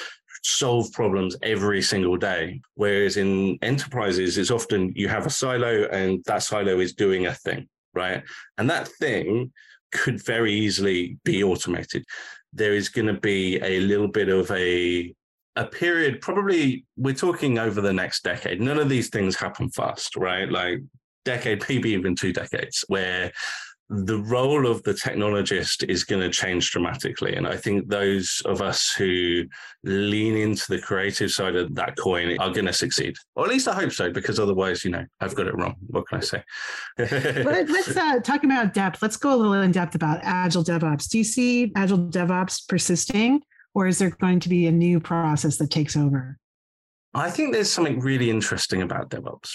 solve 0.47 0.93
problems 0.93 1.37
every 1.43 1.83
single 1.83 2.17
day. 2.17 2.61
Whereas 2.75 3.17
in 3.17 3.59
enterprises, 3.63 4.39
it's 4.39 4.51
often 4.51 4.93
you 4.95 5.09
have 5.09 5.27
a 5.27 5.31
silo 5.31 5.85
and 5.93 6.23
that 6.27 6.43
silo 6.43 6.81
is 6.81 6.95
doing 6.95 7.27
a 7.27 7.35
thing, 7.35 7.69
right? 7.95 8.23
And 8.59 8.71
that 8.71 8.89
thing 8.89 9.53
could 9.93 10.25
very 10.25 10.53
easily 10.53 11.19
be 11.25 11.43
automated. 11.43 12.05
there 12.57 12.75
is 12.75 12.89
going 12.89 13.07
to 13.07 13.21
be 13.21 13.61
a 13.63 13.81
little 13.81 14.09
bit 14.09 14.29
of 14.29 14.51
a 14.51 15.15
a 15.57 15.65
period 15.65 16.21
probably 16.21 16.85
we're 16.97 17.15
talking 17.15 17.59
over 17.59 17.81
the 17.81 17.93
next 17.93 18.23
decade 18.23 18.61
none 18.61 18.79
of 18.79 18.89
these 18.89 19.09
things 19.09 19.37
happen 19.37 19.71
fast 19.71 20.17
right 20.17 20.51
like 20.51 20.81
decade 21.25 21.63
maybe 21.69 21.91
even 21.91 22.15
two 22.15 22.33
decades 22.33 22.85
where 22.89 23.33
the 23.89 24.19
role 24.19 24.67
of 24.67 24.83
the 24.83 24.93
technologist 24.93 25.89
is 25.89 26.03
going 26.03 26.21
to 26.21 26.29
change 26.29 26.73
dramatically. 26.73 27.37
And 27.37 27.47
I 27.47 27.57
think 27.57 27.89
those 27.89 28.43
of 28.45 28.61
us 28.61 28.93
who 28.93 29.45
lean 29.85 30.37
into 30.37 30.65
the 30.69 30.81
creative 30.81 31.31
side 31.31 31.55
of 31.55 31.73
that 31.77 31.97
coin 31.97 32.37
are 32.39 32.51
going 32.51 32.67
to 32.67 32.73
succeed. 32.73 33.17
Or 33.37 33.45
at 33.45 33.51
least 33.51 33.69
I 33.69 33.75
hope 33.75 33.93
so, 33.93 34.11
because 34.11 34.41
otherwise, 34.41 34.85
you 34.85 34.91
know, 34.91 35.05
I've 35.21 35.37
got 35.37 35.47
it 35.47 35.55
wrong. 35.55 35.77
What 35.87 36.09
can 36.09 36.19
I 36.19 36.21
say? 36.23 36.43
let's 36.99 37.97
uh, 37.97 38.19
talk 38.21 38.43
about 38.43 38.75
depth. 38.75 39.03
Let's 39.03 39.17
go 39.17 39.33
a 39.33 39.37
little 39.37 39.55
in 39.55 39.71
depth 39.71 39.95
about 39.95 40.19
Agile 40.23 40.65
DevOps. 40.65 41.09
Do 41.09 41.19
you 41.19 41.25
see 41.25 41.73
Agile 41.77 42.09
DevOps 42.09 42.67
persisting, 42.67 43.43
or 43.73 43.87
is 43.87 43.99
there 43.99 44.11
going 44.11 44.41
to 44.41 44.49
be 44.49 44.67
a 44.67 44.73
new 44.73 44.99
process 44.99 45.59
that 45.59 45.71
takes 45.71 45.97
over? 45.97 46.39
I 47.15 47.31
think 47.31 47.53
there's 47.53 47.71
something 47.71 48.01
really 48.01 48.31
interesting 48.31 48.83
about 48.83 49.11
DevOps. 49.11 49.53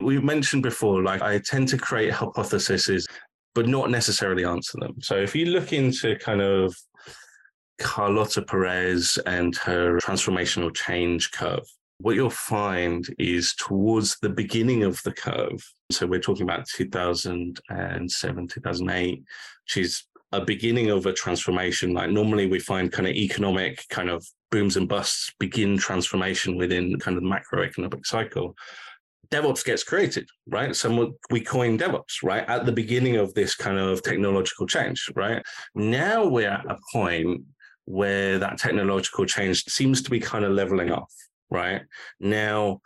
We 0.00 0.20
mentioned 0.20 0.62
before, 0.62 1.02
like 1.02 1.22
I 1.22 1.38
tend 1.38 1.68
to 1.68 1.78
create 1.78 2.12
hypotheses 2.12 3.06
but 3.54 3.68
not 3.68 3.90
necessarily 3.90 4.44
answer 4.44 4.78
them. 4.80 4.96
So 5.00 5.16
if 5.16 5.34
you 5.34 5.46
look 5.46 5.72
into 5.72 6.16
kind 6.16 6.42
of 6.42 6.74
Carlota 7.78 8.42
Perez 8.42 9.18
and 9.26 9.56
her 9.56 9.98
transformational 9.98 10.74
change 10.74 11.30
curve, 11.32 11.66
what 11.98 12.16
you'll 12.16 12.30
find 12.30 13.06
is 13.18 13.54
towards 13.54 14.18
the 14.20 14.28
beginning 14.28 14.82
of 14.82 15.00
the 15.04 15.12
curve. 15.12 15.64
So 15.92 16.06
we're 16.06 16.20
talking 16.20 16.42
about 16.42 16.66
2007, 16.68 18.48
2008. 18.48 19.24
She's 19.66 20.04
a 20.32 20.44
beginning 20.44 20.90
of 20.90 21.06
a 21.06 21.12
transformation. 21.12 21.94
Like 21.94 22.10
normally 22.10 22.48
we 22.48 22.58
find 22.58 22.90
kind 22.90 23.06
of 23.06 23.14
economic 23.14 23.84
kind 23.90 24.10
of 24.10 24.26
booms 24.50 24.76
and 24.76 24.88
busts 24.88 25.32
begin 25.38 25.78
transformation 25.78 26.56
within 26.56 26.98
kind 26.98 27.16
of 27.16 27.22
the 27.22 27.28
macroeconomic 27.28 28.04
cycle. 28.04 28.56
DevOps 29.34 29.64
gets 29.64 29.82
created, 29.82 30.28
right? 30.46 30.76
So 30.76 31.14
we 31.30 31.40
coined 31.40 31.80
DevOps, 31.80 32.22
right? 32.22 32.48
At 32.48 32.66
the 32.66 32.72
beginning 32.72 33.16
of 33.16 33.34
this 33.34 33.56
kind 33.56 33.78
of 33.78 34.00
technological 34.02 34.66
change, 34.66 35.10
right? 35.16 35.42
Now 35.74 36.24
we're 36.24 36.50
at 36.50 36.64
a 36.70 36.78
point 36.92 37.42
where 37.84 38.38
that 38.38 38.58
technological 38.58 39.26
change 39.26 39.64
seems 39.64 40.02
to 40.02 40.10
be 40.10 40.20
kind 40.20 40.44
of 40.44 40.52
leveling 40.52 40.92
off, 40.92 41.12
right? 41.50 41.82
Now, 42.20 42.80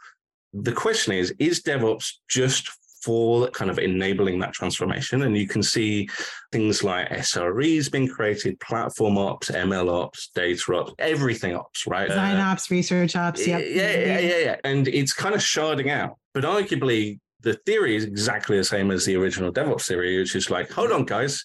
the 0.55 0.73
question 0.73 1.13
is, 1.13 1.35
is 1.39 1.63
DevOps 1.63 2.15
just 2.31 2.71
for 3.03 3.49
kind 3.51 3.71
of 3.71 3.79
enabling 3.79 4.39
that 4.41 4.53
transformation. 4.53 5.23
And 5.23 5.37
you 5.37 5.47
can 5.47 5.63
see 5.63 6.09
things 6.53 6.83
like 6.83 7.09
SREs 7.11 7.91
being 7.91 8.09
created, 8.09 8.59
platform 8.61 9.19
ops, 9.19 9.51
ML 9.51 9.91
ops, 9.91 10.31
data 10.35 10.75
ops, 10.75 10.93
everything 10.99 11.55
ops, 11.55 11.87
right? 11.87 12.09
Design 12.09 12.37
uh, 12.37 12.45
ops, 12.45 12.71
research 12.71 13.17
ops. 13.17 13.47
Yep. 13.47 13.61
Yeah, 13.69 13.91
yeah, 13.93 14.19
yeah, 14.19 14.39
yeah. 14.39 14.57
And 14.65 14.89
it's 14.89 15.13
kind 15.13 15.35
of 15.35 15.41
sharding 15.41 15.91
out. 15.91 16.19
But 16.35 16.45
arguably, 16.45 17.21
the 17.41 17.55
theory 17.67 17.97
is 17.97 18.05
exactly 18.05 18.57
the 18.57 18.65
same 18.65 18.91
as 18.91 19.05
the 19.05 19.17
original 19.17 19.53
DevOps 19.53 19.87
theory, 19.87 20.19
which 20.19 20.35
is 20.35 20.51
like, 20.51 20.71
hold 20.71 20.91
on, 20.91 21.05
guys, 21.05 21.45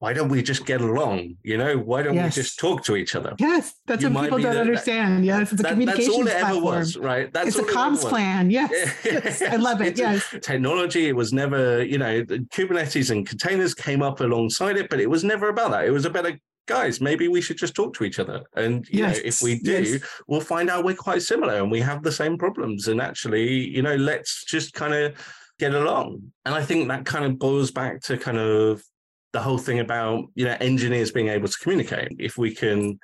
why 0.00 0.14
don't 0.14 0.30
we 0.30 0.42
just 0.42 0.64
get 0.64 0.80
along? 0.80 1.36
You 1.42 1.58
know, 1.58 1.76
why 1.76 2.02
don't 2.02 2.14
yes. 2.14 2.34
we 2.34 2.42
just 2.42 2.58
talk 2.58 2.82
to 2.84 2.96
each 2.96 3.14
other? 3.14 3.34
Yes, 3.38 3.74
that's 3.86 4.02
you 4.02 4.08
what 4.08 4.24
people 4.24 4.38
don't 4.38 4.54
the, 4.54 4.60
understand. 4.60 5.26
Yes, 5.26 5.52
it's 5.52 5.60
a 5.60 5.62
that, 5.62 5.72
communications 5.72 6.06
That's 6.06 6.18
all 6.18 6.26
it 6.26 6.30
platform. 6.40 6.56
ever 6.56 6.78
was, 6.78 6.96
right? 6.96 7.32
That's 7.32 7.48
it's 7.48 7.58
a 7.58 7.62
comms 7.64 8.00
plan. 8.00 8.50
Yes. 8.50 8.70
yes. 9.04 9.42
I 9.42 9.56
love 9.56 9.82
it. 9.82 9.98
yes. 9.98 10.34
Technology, 10.40 11.08
it 11.08 11.14
was 11.14 11.34
never, 11.34 11.84
you 11.84 11.98
know, 11.98 12.22
Kubernetes 12.24 13.10
and 13.10 13.26
containers 13.26 13.74
came 13.74 14.02
up 14.02 14.20
alongside 14.20 14.78
it, 14.78 14.88
but 14.88 15.00
it 15.00 15.10
was 15.10 15.22
never 15.22 15.50
about 15.50 15.70
that. 15.72 15.84
It 15.84 15.90
was 15.90 16.06
about 16.06 16.24
a 16.24 16.40
guys, 16.66 17.00
maybe 17.00 17.28
we 17.28 17.40
should 17.42 17.58
just 17.58 17.74
talk 17.74 17.92
to 17.94 18.04
each 18.04 18.18
other. 18.18 18.42
And 18.56 18.88
you 18.88 19.00
yes, 19.00 19.16
know, 19.16 19.22
if 19.24 19.42
we 19.42 19.58
do, 19.58 19.82
yes. 19.82 20.02
we'll 20.28 20.40
find 20.40 20.70
out 20.70 20.84
we're 20.84 20.94
quite 20.94 21.20
similar 21.20 21.56
and 21.56 21.70
we 21.70 21.80
have 21.80 22.02
the 22.02 22.12
same 22.12 22.38
problems. 22.38 22.88
And 22.88 23.02
actually, 23.02 23.68
you 23.68 23.82
know, 23.82 23.96
let's 23.96 24.44
just 24.44 24.72
kind 24.72 24.94
of 24.94 25.14
get 25.58 25.74
along. 25.74 26.32
And 26.46 26.54
I 26.54 26.62
think 26.62 26.88
that 26.88 27.04
kind 27.04 27.24
of 27.24 27.38
boils 27.38 27.70
back 27.70 28.00
to 28.02 28.16
kind 28.16 28.38
of 28.38 28.82
the 29.32 29.40
whole 29.40 29.58
thing 29.58 29.80
about 29.80 30.24
you 30.34 30.44
know 30.44 30.56
engineers 30.60 31.12
being 31.12 31.28
able 31.28 31.48
to 31.48 31.58
communicate. 31.62 32.12
If 32.18 32.36
we 32.36 32.54
can 32.54 32.98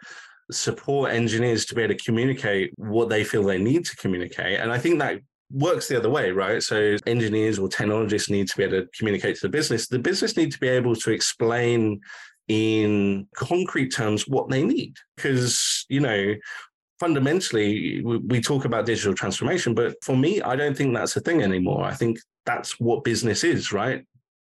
support 0.51 1.13
engineers 1.13 1.65
to 1.67 1.75
be 1.75 1.83
able 1.83 1.95
to 1.95 2.05
communicate 2.05 2.73
what 2.77 3.09
they 3.09 3.25
feel 3.25 3.43
they 3.43 3.59
need 3.59 3.85
to 3.85 3.97
communicate 3.97 4.61
and 4.61 4.71
i 4.71 4.79
think 4.79 4.97
that 4.97 5.19
works 5.51 5.89
the 5.89 5.97
other 5.97 6.11
way 6.11 6.31
right? 6.31 6.63
So 6.63 6.97
engineers 7.07 7.59
or 7.59 7.69
technologists 7.69 8.31
need 8.31 8.49
to 8.49 8.57
be 8.57 8.65
able 8.65 8.83
to 8.83 8.89
communicate 8.99 9.37
to 9.37 9.43
the 9.43 9.49
business. 9.49 9.89
The 9.89 9.99
business 9.99 10.37
need 10.37 10.53
to 10.53 10.59
be 10.59 10.69
able 10.69 10.97
to 10.97 11.11
explain 11.11 12.01
in 12.49 13.27
concrete 13.37 13.91
terms 13.91 14.27
what 14.27 14.49
they 14.49 14.65
need. 14.65 14.97
Because 15.17 15.87
you 15.89 16.01
know 16.01 16.35
fundamentally 16.99 18.03
we 18.03 18.41
talk 18.41 18.65
about 18.65 18.87
digital 18.87 19.13
transformation 19.13 19.75
but 19.75 19.95
for 20.03 20.17
me 20.17 20.41
i 20.41 20.57
don't 20.57 20.75
think 20.75 20.95
that's 20.95 21.15
a 21.17 21.21
thing 21.21 21.43
anymore. 21.43 21.85
I 21.85 21.93
think 21.93 22.19
that's 22.47 22.81
what 22.81 23.05
business 23.05 23.45
is 23.45 23.73
right 23.73 24.05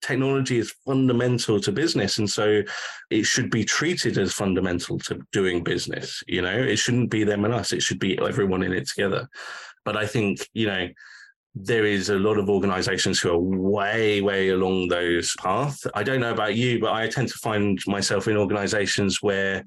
technology 0.01 0.58
is 0.60 0.74
fundamental 0.86 1.60
to 1.60 1.72
business 1.72 2.18
and 2.18 2.30
so 2.30 2.62
it 3.10 3.25
should 3.25 3.50
be 3.50 3.63
treated 3.63 4.18
as 4.18 4.34
fundamental 4.34 5.00
to 5.00 5.20
doing 5.32 5.63
business 5.63 6.24
you 6.27 6.42
know? 6.42 6.58
It 6.58 6.77
shouldn't 6.77 7.10
be 7.10 7.24
them 7.24 7.46
and 7.46 7.54
us 7.54 7.74
it 7.74 7.82
should 7.82 8.00
be 8.00 8.18
everyone 8.20 8.63
in 8.63 8.74
it 8.74 8.88
together. 8.88 9.27
But 9.86 9.98
i 9.98 10.06
think 10.06 10.48
you 10.54 10.68
know 10.68 10.88
there 11.56 11.86
is 11.86 12.10
a 12.10 12.20
lot 12.20 12.38
of 12.38 12.50
organizations 12.50 13.20
who 13.20 13.32
are 13.32 13.39
way 13.39 14.22
way 14.22 14.50
along 14.50 14.89
those 14.89 15.34
paths 15.39 15.88
i 15.96 16.04
don't 16.04 16.20
know 16.20 16.32
about 16.32 16.56
you 16.56 16.80
but 16.80 16.92
i 16.92 17.08
tend 17.08 17.27
to 17.30 17.38
find 17.39 17.80
myself 17.88 18.27
in 18.27 18.38
organizations 18.38 19.24
where 19.24 19.63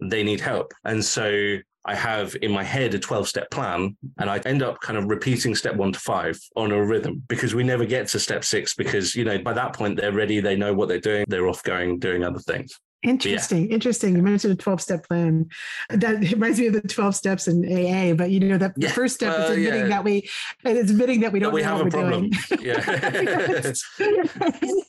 they 0.00 0.22
need 0.22 0.40
help. 0.40 0.72
And 0.84 1.04
so 1.04 1.56
I 1.88 1.94
have 1.94 2.36
in 2.42 2.52
my 2.52 2.62
head 2.62 2.92
a 2.92 2.98
12 2.98 3.26
step 3.26 3.50
plan 3.50 3.96
and 4.18 4.28
I 4.28 4.36
end 4.44 4.62
up 4.62 4.78
kind 4.82 4.98
of 4.98 5.06
repeating 5.06 5.54
step 5.54 5.74
one 5.74 5.90
to 5.90 5.98
five 5.98 6.38
on 6.54 6.70
a 6.70 6.84
rhythm 6.84 7.22
because 7.28 7.54
we 7.54 7.64
never 7.64 7.86
get 7.86 8.08
to 8.08 8.18
step 8.18 8.44
six 8.44 8.74
because, 8.74 9.14
you 9.14 9.24
know, 9.24 9.38
by 9.38 9.54
that 9.54 9.72
point 9.72 9.96
they're 9.96 10.12
ready, 10.12 10.38
they 10.38 10.54
know 10.54 10.74
what 10.74 10.88
they're 10.88 11.00
doing, 11.00 11.24
they're 11.28 11.48
off 11.48 11.62
going, 11.62 11.98
doing 11.98 12.22
other 12.22 12.40
things. 12.40 12.78
Interesting, 13.04 13.68
yeah. 13.68 13.74
interesting. 13.74 14.16
You 14.16 14.22
mentioned 14.22 14.52
a 14.52 14.56
12 14.56 14.80
step 14.80 15.06
plan. 15.06 15.48
That 15.88 16.18
reminds 16.32 16.58
me 16.58 16.66
of 16.66 16.72
the 16.72 16.80
12 16.80 17.14
steps 17.14 17.46
in 17.46 17.64
AA, 17.64 18.14
but 18.14 18.30
you 18.30 18.40
know, 18.40 18.58
that 18.58 18.74
the 18.74 18.88
first 18.88 19.14
step 19.14 19.38
is 19.38 19.50
admitting 19.50 19.82
yeah. 19.82 19.88
that 19.88 20.04
we, 20.04 20.28
it's 20.64 20.90
admitting 20.90 21.20
that 21.20 21.32
we 21.32 21.38
don't 21.38 21.52
we 21.52 21.62
know 21.62 21.68
have 21.68 21.78
what 21.78 21.82
a 21.82 21.84
we're 21.84 21.90
problem. 21.90 22.30
doing. 22.30 22.32
Yeah. 22.60 22.80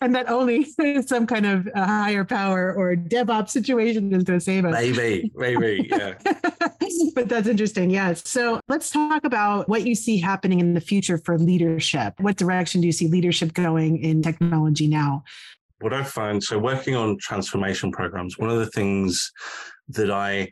and 0.01 0.15
that 0.15 0.25
only 0.27 0.65
some 1.05 1.27
kind 1.27 1.45
of 1.45 1.69
a 1.75 1.85
higher 1.85 2.25
power 2.25 2.73
or 2.73 2.95
DevOps 2.95 3.49
situation 3.49 4.11
is 4.13 4.23
going 4.23 4.39
to 4.39 4.43
save 4.43 4.65
us. 4.65 4.73
Maybe, 4.73 5.31
maybe, 5.35 5.87
yeah. 5.89 6.15
but 7.13 7.29
that's 7.29 7.47
interesting. 7.47 7.91
Yes. 7.91 8.27
So 8.27 8.59
let's 8.67 8.89
talk 8.89 9.23
about 9.23 9.69
what 9.69 9.85
you 9.85 9.93
see 9.93 10.17
happening 10.17 10.59
in 10.59 10.73
the 10.73 10.81
future 10.81 11.19
for 11.19 11.37
leadership. 11.37 12.15
What 12.19 12.37
direction 12.37 12.81
do 12.81 12.87
you 12.87 12.93
see 12.93 13.07
leadership 13.07 13.53
going 13.53 14.03
in 14.03 14.23
technology 14.23 14.87
now? 14.87 15.23
What 15.79 15.93
I 15.93 16.03
find 16.03 16.43
so 16.43 16.59
working 16.59 16.95
on 16.95 17.17
transformation 17.19 17.91
programs, 17.91 18.37
one 18.37 18.49
of 18.49 18.59
the 18.59 18.69
things 18.71 19.31
that 19.89 20.11
I 20.11 20.51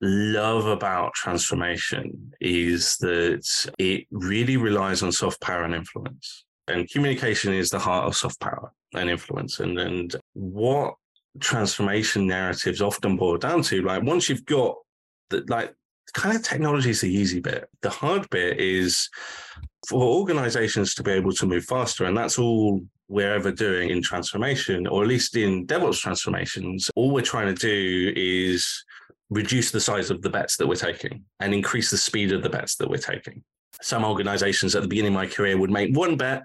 love 0.00 0.66
about 0.66 1.14
transformation 1.14 2.32
is 2.40 2.96
that 2.98 3.44
it 3.78 4.06
really 4.10 4.56
relies 4.56 5.02
on 5.02 5.10
soft 5.10 5.40
power 5.40 5.64
and 5.64 5.74
influence. 5.74 6.44
And 6.68 6.88
communication 6.88 7.52
is 7.52 7.70
the 7.70 7.78
heart 7.78 8.06
of 8.06 8.14
soft 8.14 8.40
power 8.40 8.72
and 8.94 9.10
influence. 9.10 9.60
And, 9.60 9.78
and 9.78 10.14
what 10.34 10.94
transformation 11.40 12.26
narratives 12.26 12.82
often 12.82 13.16
boil 13.16 13.38
down 13.38 13.62
to, 13.62 13.82
like 13.82 14.02
once 14.02 14.28
you've 14.28 14.44
got 14.44 14.76
the, 15.30 15.44
like 15.48 15.74
kind 16.14 16.36
of 16.36 16.42
technology 16.42 16.90
is 16.90 17.00
the 17.00 17.12
easy 17.12 17.40
bit. 17.40 17.68
The 17.82 17.90
hard 17.90 18.28
bit 18.30 18.60
is 18.60 19.08
for 19.88 20.02
organizations 20.02 20.94
to 20.94 21.02
be 21.02 21.12
able 21.12 21.32
to 21.32 21.46
move 21.46 21.64
faster. 21.64 22.04
And 22.04 22.16
that's 22.16 22.38
all 22.38 22.82
we're 23.08 23.32
ever 23.34 23.50
doing 23.50 23.90
in 23.90 24.02
transformation, 24.02 24.86
or 24.86 25.02
at 25.02 25.08
least 25.08 25.36
in 25.36 25.66
DevOps 25.66 26.00
transformations, 26.00 26.90
all 26.94 27.10
we're 27.10 27.22
trying 27.22 27.54
to 27.54 27.60
do 27.60 28.12
is 28.16 28.84
reduce 29.30 29.70
the 29.70 29.80
size 29.80 30.10
of 30.10 30.22
the 30.22 30.30
bets 30.30 30.56
that 30.56 30.66
we're 30.66 30.74
taking 30.74 31.24
and 31.40 31.52
increase 31.52 31.90
the 31.90 31.96
speed 31.96 32.32
of 32.32 32.42
the 32.42 32.50
bets 32.50 32.76
that 32.76 32.88
we're 32.88 32.96
taking. 32.96 33.42
Some 33.80 34.04
organizations 34.04 34.74
at 34.74 34.82
the 34.82 34.88
beginning 34.88 35.12
of 35.12 35.20
my 35.20 35.26
career 35.26 35.56
would 35.58 35.70
make 35.70 35.96
one 35.96 36.16
bet, 36.16 36.42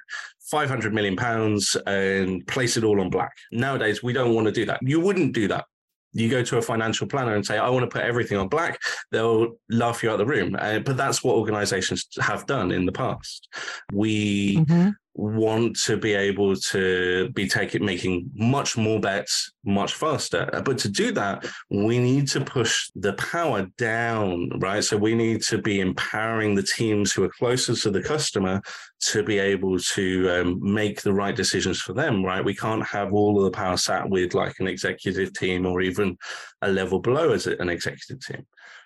500 0.52 0.94
million 0.94 1.16
pounds, 1.16 1.76
and 1.88 2.46
place 2.48 2.78
it 2.78 2.84
all 2.84 3.00
on 3.02 3.10
black. 3.10 3.32
Nowadays, 3.52 4.04
we 4.04 4.14
don't 4.14 4.36
want 4.36 4.46
to 4.46 4.52
do 4.52 4.66
that. 4.66 4.80
You 4.84 5.00
wouldn't 5.00 5.34
do 5.34 5.48
that 5.48 5.66
you 6.14 6.30
go 6.30 6.44
to 6.44 6.58
a 6.58 6.62
financial 6.62 7.08
planner 7.08 7.36
and 7.36 7.46
say, 7.46 7.58
I 7.58 7.70
want 7.70 7.84
to 7.84 7.88
put 7.88 8.06
everything 8.06 8.38
on 8.38 8.48
black, 8.48 8.80
they'll 9.12 9.58
laugh 9.70 10.04
you 10.04 10.10
out 10.10 10.20
of 10.22 10.28
the 10.28 10.32
room. 10.32 10.56
Uh, 10.58 10.80
but 10.80 10.96
that's 10.96 11.24
what 11.24 11.36
organizations 11.36 12.08
have 12.22 12.46
done 12.46 12.72
in 12.72 12.86
the 12.86 12.92
past. 12.92 13.50
We 13.92 14.58
mm-hmm. 14.58 14.90
Want 15.16 15.78
to 15.86 15.96
be 15.96 16.14
able 16.14 16.56
to 16.56 17.30
be 17.30 17.48
taking 17.48 17.86
making 17.86 18.30
much 18.34 18.76
more 18.78 19.00
bets 19.00 19.52
much 19.64 19.94
faster. 19.94 20.50
But 20.66 20.78
to 20.80 20.90
do 20.90 21.12
that 21.12 21.46
we 21.70 22.00
need 22.00 22.28
to 22.30 22.42
push 22.42 22.90
the 22.96 23.14
power 23.14 23.68
down 23.78 24.50
right? 24.60 24.84
So 24.84 24.98
we 24.98 25.14
need 25.14 25.42
to 25.44 25.58
be 25.60 25.82
empowering 25.82 26.56
the 26.56 26.64
teams 26.64 27.14
who 27.14 27.24
are 27.24 27.30
closer 27.30 27.76
to 27.76 27.92
the 27.92 28.02
customer 28.02 28.62
to 29.02 29.24
be 29.24 29.38
able 29.38 29.78
to 29.80 30.30
um, 30.30 30.60
make 30.62 31.02
the 31.02 31.14
right 31.14 31.36
decisions 31.36 31.82
for 31.82 31.94
them 31.94 32.26
right? 32.26 32.44
We 32.44 32.56
can't 32.56 32.86
have 32.86 33.14
all 33.14 33.38
of 33.38 33.44
the 33.44 33.52
power 33.52 33.78
sat 33.78 34.10
with 34.10 34.34
like 34.34 34.56
an 34.60 34.68
executive 34.68 35.34
team 35.34 35.66
or 35.66 35.82
even 35.82 36.18
a 36.62 36.70
level 36.70 37.00
below 37.00 37.34
as 37.34 37.46
an 37.46 37.70
executive 37.70 38.20
team 38.26 38.46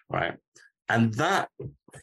right 0.10 0.36
and 0.90 1.14
that 1.16 1.50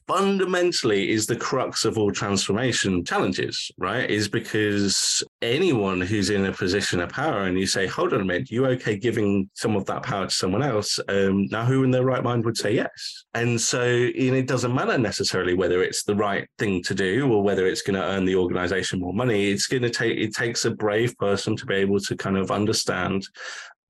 fundamentally 0.07 1.11
is 1.11 1.27
the 1.27 1.37
crux 1.37 1.85
of 1.85 1.97
all 1.97 2.13
transformation 2.13 3.05
challenges, 3.05 3.71
right? 3.79 4.09
Is 4.11 4.29
because 4.29 5.23
anyone 5.41 6.01
who's 6.01 6.31
in 6.31 6.45
a 6.47 6.53
position 6.53 7.01
of 7.01 7.11
power 7.11 7.43
and 7.43 7.59
you 7.59 7.67
say, 7.67 7.87
hold 7.87 8.13
on 8.13 8.21
a 8.21 8.25
minute, 8.25 8.51
you 8.51 8.67
okay 8.67 8.97
giving 8.97 9.49
some 9.55 9.77
of 9.77 9.87
that 9.87 10.03
power 10.03 10.27
to 10.27 10.35
someone 10.35 10.63
else? 10.63 10.99
Um, 11.09 11.47
now, 11.47 11.65
who 11.65 11.85
in 11.85 11.91
their 11.91 12.05
right 12.05 12.23
mind 12.23 12.45
would 12.45 12.57
say 12.57 12.75
yes? 12.75 13.25
And 13.35 13.61
so 13.61 13.83
it 13.85 14.47
doesn't 14.47 14.75
matter 14.75 14.99
necessarily 14.99 15.55
whether 15.55 15.83
it's 15.83 16.05
the 16.05 16.17
right 16.17 16.49
thing 16.59 16.83
to 16.85 16.95
do 16.95 17.33
or 17.33 17.43
whether 17.43 17.67
it's 17.67 17.83
going 17.83 18.01
to 18.01 18.05
earn 18.05 18.25
the 18.25 18.37
organization 18.37 19.01
more 19.01 19.15
money. 19.15 19.51
It's 19.51 19.67
going 19.67 19.83
to 19.83 19.91
take, 19.91 20.19
it 20.19 20.35
takes 20.35 20.65
a 20.65 20.71
brave 20.71 21.17
person 21.19 21.57
to 21.57 21.67
be 21.67 21.75
able 21.77 22.01
to 22.01 22.17
kind 22.17 22.37
of 22.37 22.51
understand 22.51 23.27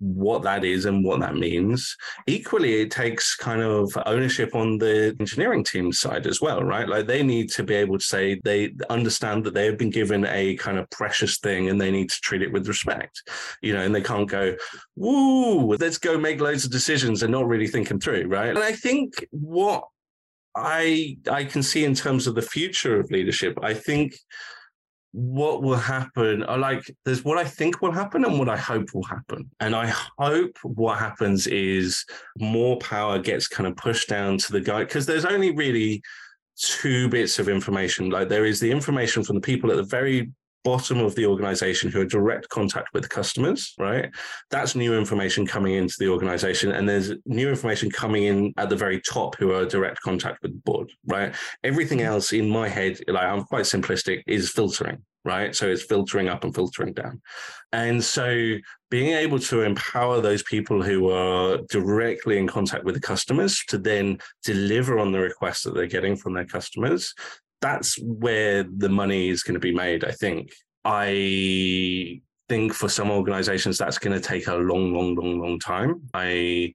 what 0.04 0.42
that 0.42 0.64
is 0.64 0.84
and 0.84 1.02
what 1.02 1.20
that 1.20 1.34
means. 1.34 1.96
Equally, 2.26 2.82
it 2.82 2.90
takes 2.90 3.34
kind 3.34 3.62
of 3.62 3.96
ownership 4.04 4.54
on 4.54 4.76
the 4.76 5.16
engineering 5.18 5.64
team 5.64 5.92
side 5.92 6.26
as 6.26 6.40
well, 6.40 6.62
right? 6.62 6.88
Like 6.88 7.06
they 7.06 7.22
need 7.22 7.50
to 7.52 7.62
be 7.62 7.74
able 7.74 7.98
to 7.98 8.04
say 8.04 8.40
they 8.44 8.72
understand 8.90 9.44
that 9.44 9.54
they 9.54 9.64
have 9.64 9.78
been 9.78 9.90
given 9.90 10.26
a 10.26 10.56
kind 10.56 10.78
of 10.78 10.90
precious 10.90 11.38
thing 11.38 11.70
and 11.70 11.80
they 11.80 11.90
need 11.90 12.10
to 12.10 12.20
treat 12.20 12.42
it 12.42 12.52
with 12.52 12.68
respect, 12.68 13.22
you 13.62 13.72
know, 13.72 13.80
and 13.80 13.94
they 13.94 14.02
can't 14.02 14.28
go, 14.28 14.54
woo, 14.94 15.74
let's 15.76 15.98
go 15.98 16.18
make 16.18 16.40
loads 16.40 16.64
of 16.64 16.70
decisions 16.70 17.22
and 17.22 17.32
not 17.32 17.48
really 17.48 17.66
think 17.66 17.88
them 17.88 18.00
through, 18.00 18.26
right? 18.26 18.50
And 18.50 18.58
I 18.58 18.72
think 18.72 19.26
what 19.30 19.84
I 20.54 21.16
I 21.30 21.44
can 21.44 21.62
see 21.62 21.84
in 21.84 21.94
terms 21.94 22.26
of 22.26 22.34
the 22.34 22.42
future 22.42 23.00
of 23.00 23.10
leadership, 23.10 23.58
I 23.62 23.74
think 23.74 24.14
what 25.16 25.62
will 25.62 25.76
happen 25.76 26.44
I 26.48 26.56
like 26.56 26.92
there's 27.04 27.24
what 27.24 27.38
I 27.38 27.44
think 27.44 27.80
will 27.80 27.92
happen 27.92 28.24
and 28.24 28.36
what 28.36 28.48
I 28.48 28.56
hope 28.56 28.92
will 28.92 29.04
happen. 29.04 29.48
And 29.60 29.76
I 29.76 29.86
hope 30.18 30.58
what 30.64 30.98
happens 30.98 31.46
is 31.46 32.04
more 32.40 32.78
power 32.78 33.20
gets 33.20 33.46
kind 33.46 33.68
of 33.68 33.76
pushed 33.76 34.08
down 34.08 34.38
to 34.38 34.52
the 34.52 34.60
guy 34.60 34.80
because 34.80 35.06
there's 35.06 35.24
only 35.24 35.54
really 35.54 36.02
two 36.56 37.08
bits 37.08 37.38
of 37.38 37.48
information. 37.48 38.10
Like 38.10 38.28
there 38.28 38.44
is 38.44 38.58
the 38.58 38.72
information 38.72 39.22
from 39.22 39.36
the 39.36 39.40
people 39.40 39.70
at 39.70 39.76
the 39.76 39.84
very 39.84 40.32
bottom 40.64 40.98
of 40.98 41.14
the 41.14 41.26
organization 41.26 41.90
who 41.90 42.00
are 42.00 42.06
direct 42.06 42.48
contact 42.48 42.88
with 42.94 43.08
customers, 43.08 43.74
right? 43.78 44.10
That's 44.50 44.74
new 44.74 44.98
information 44.98 45.46
coming 45.46 45.74
into 45.74 45.94
the 45.98 46.08
organization. 46.08 46.72
And 46.72 46.88
there's 46.88 47.12
new 47.26 47.48
information 47.48 47.90
coming 47.90 48.24
in 48.24 48.54
at 48.56 48.70
the 48.70 48.76
very 48.76 49.00
top 49.00 49.36
who 49.36 49.52
are 49.52 49.66
direct 49.66 50.00
contact 50.00 50.42
with 50.42 50.52
the 50.52 50.60
board, 50.60 50.90
right? 51.06 51.34
Everything 51.62 51.98
mm-hmm. 51.98 52.08
else 52.08 52.32
in 52.32 52.48
my 52.48 52.68
head, 52.68 52.98
like 53.06 53.24
I'm 53.24 53.44
quite 53.44 53.64
simplistic, 53.64 54.22
is 54.26 54.50
filtering, 54.50 55.02
right? 55.24 55.54
So 55.54 55.68
it's 55.68 55.82
filtering 55.82 56.28
up 56.28 56.44
and 56.44 56.54
filtering 56.54 56.94
down. 56.94 57.20
And 57.72 58.02
so 58.02 58.54
being 58.90 59.16
able 59.16 59.40
to 59.40 59.62
empower 59.62 60.20
those 60.20 60.44
people 60.44 60.82
who 60.82 61.10
are 61.10 61.58
directly 61.68 62.38
in 62.38 62.46
contact 62.46 62.84
with 62.84 62.94
the 62.94 63.00
customers 63.00 63.62
to 63.68 63.76
then 63.76 64.18
deliver 64.44 64.98
on 64.98 65.12
the 65.12 65.18
requests 65.18 65.64
that 65.64 65.74
they're 65.74 65.86
getting 65.86 66.16
from 66.16 66.32
their 66.32 66.46
customers 66.46 67.12
that's 67.64 67.98
where 68.02 68.64
the 68.64 68.90
money 68.90 69.30
is 69.30 69.42
going 69.42 69.54
to 69.54 69.66
be 69.68 69.74
made. 69.74 70.04
I 70.04 70.12
think. 70.12 70.52
I 70.84 72.20
think 72.50 72.74
for 72.74 72.90
some 72.90 73.10
organizations 73.10 73.78
that's 73.78 73.98
going 73.98 74.20
to 74.20 74.28
take 74.28 74.48
a 74.48 74.54
long, 74.54 74.92
long, 74.92 75.14
long, 75.14 75.40
long 75.40 75.58
time. 75.58 76.02
I 76.12 76.74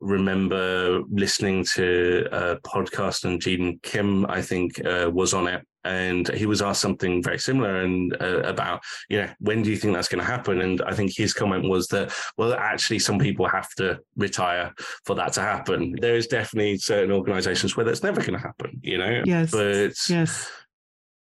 remember 0.00 1.02
listening 1.10 1.64
to 1.74 2.28
a 2.30 2.56
podcast 2.60 3.24
and 3.24 3.40
Gene 3.40 3.80
Kim, 3.82 4.26
I 4.26 4.40
think, 4.42 4.70
uh, 4.84 5.10
was 5.12 5.34
on 5.34 5.48
it. 5.48 5.66
And 5.88 6.28
he 6.28 6.44
was 6.44 6.60
asked 6.60 6.82
something 6.82 7.22
very 7.22 7.38
similar 7.38 7.80
and 7.80 8.14
uh, 8.20 8.40
about, 8.40 8.82
you 9.08 9.22
know, 9.22 9.30
when 9.40 9.62
do 9.62 9.70
you 9.70 9.78
think 9.78 9.94
that's 9.94 10.08
going 10.08 10.20
to 10.20 10.30
happen? 10.30 10.60
And 10.60 10.82
I 10.82 10.92
think 10.94 11.16
his 11.16 11.32
comment 11.32 11.64
was 11.66 11.86
that, 11.88 12.12
well, 12.36 12.52
actually, 12.52 12.98
some 12.98 13.18
people 13.18 13.48
have 13.48 13.70
to 13.76 13.98
retire 14.16 14.74
for 15.06 15.16
that 15.16 15.32
to 15.34 15.40
happen. 15.40 15.96
There 15.98 16.16
is 16.16 16.26
definitely 16.26 16.76
certain 16.76 17.10
organizations 17.10 17.74
where 17.74 17.86
that's 17.86 18.02
never 18.02 18.20
going 18.20 18.34
to 18.34 18.38
happen, 18.38 18.78
you 18.82 18.98
know? 18.98 19.22
Yes. 19.24 19.50
But 19.50 19.94
yes. 20.10 20.50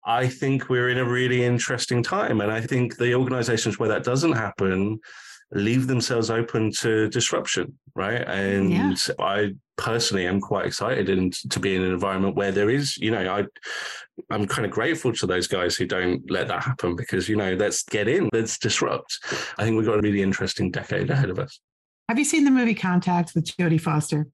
I 0.04 0.28
think 0.28 0.68
we're 0.68 0.90
in 0.90 0.98
a 0.98 1.04
really 1.04 1.44
interesting 1.44 2.02
time. 2.02 2.40
And 2.40 2.52
I 2.52 2.60
think 2.60 2.96
the 2.96 3.14
organizations 3.14 3.78
where 3.78 3.88
that 3.88 4.04
doesn't 4.04 4.32
happen, 4.32 5.00
leave 5.52 5.86
themselves 5.86 6.30
open 6.30 6.72
to 6.80 7.08
disruption, 7.08 7.78
right? 7.94 8.22
And 8.26 8.70
yeah. 8.70 8.94
I 9.18 9.54
personally 9.76 10.26
am 10.26 10.40
quite 10.40 10.66
excited 10.66 11.08
and 11.08 11.32
to 11.50 11.58
be 11.58 11.74
in 11.74 11.82
an 11.82 11.92
environment 11.92 12.36
where 12.36 12.52
there 12.52 12.70
is, 12.70 12.96
you 12.96 13.10
know, 13.10 13.34
I 13.34 13.44
I'm 14.30 14.46
kind 14.46 14.64
of 14.64 14.70
grateful 14.70 15.12
to 15.14 15.26
those 15.26 15.46
guys 15.46 15.76
who 15.76 15.86
don't 15.86 16.30
let 16.30 16.48
that 16.48 16.62
happen 16.62 16.96
because, 16.96 17.28
you 17.28 17.36
know, 17.36 17.54
let's 17.54 17.82
get 17.82 18.08
in, 18.08 18.28
let's 18.32 18.58
disrupt. 18.58 19.18
I 19.58 19.64
think 19.64 19.76
we've 19.76 19.86
got 19.86 19.98
a 19.98 20.02
really 20.02 20.22
interesting 20.22 20.70
decade 20.70 21.10
ahead 21.10 21.30
of 21.30 21.38
us. 21.38 21.60
Have 22.08 22.18
you 22.18 22.24
seen 22.24 22.44
the 22.44 22.50
movie 22.50 22.74
Contact 22.74 23.34
with 23.34 23.46
Jodie 23.56 23.80
Foster? 23.80 24.28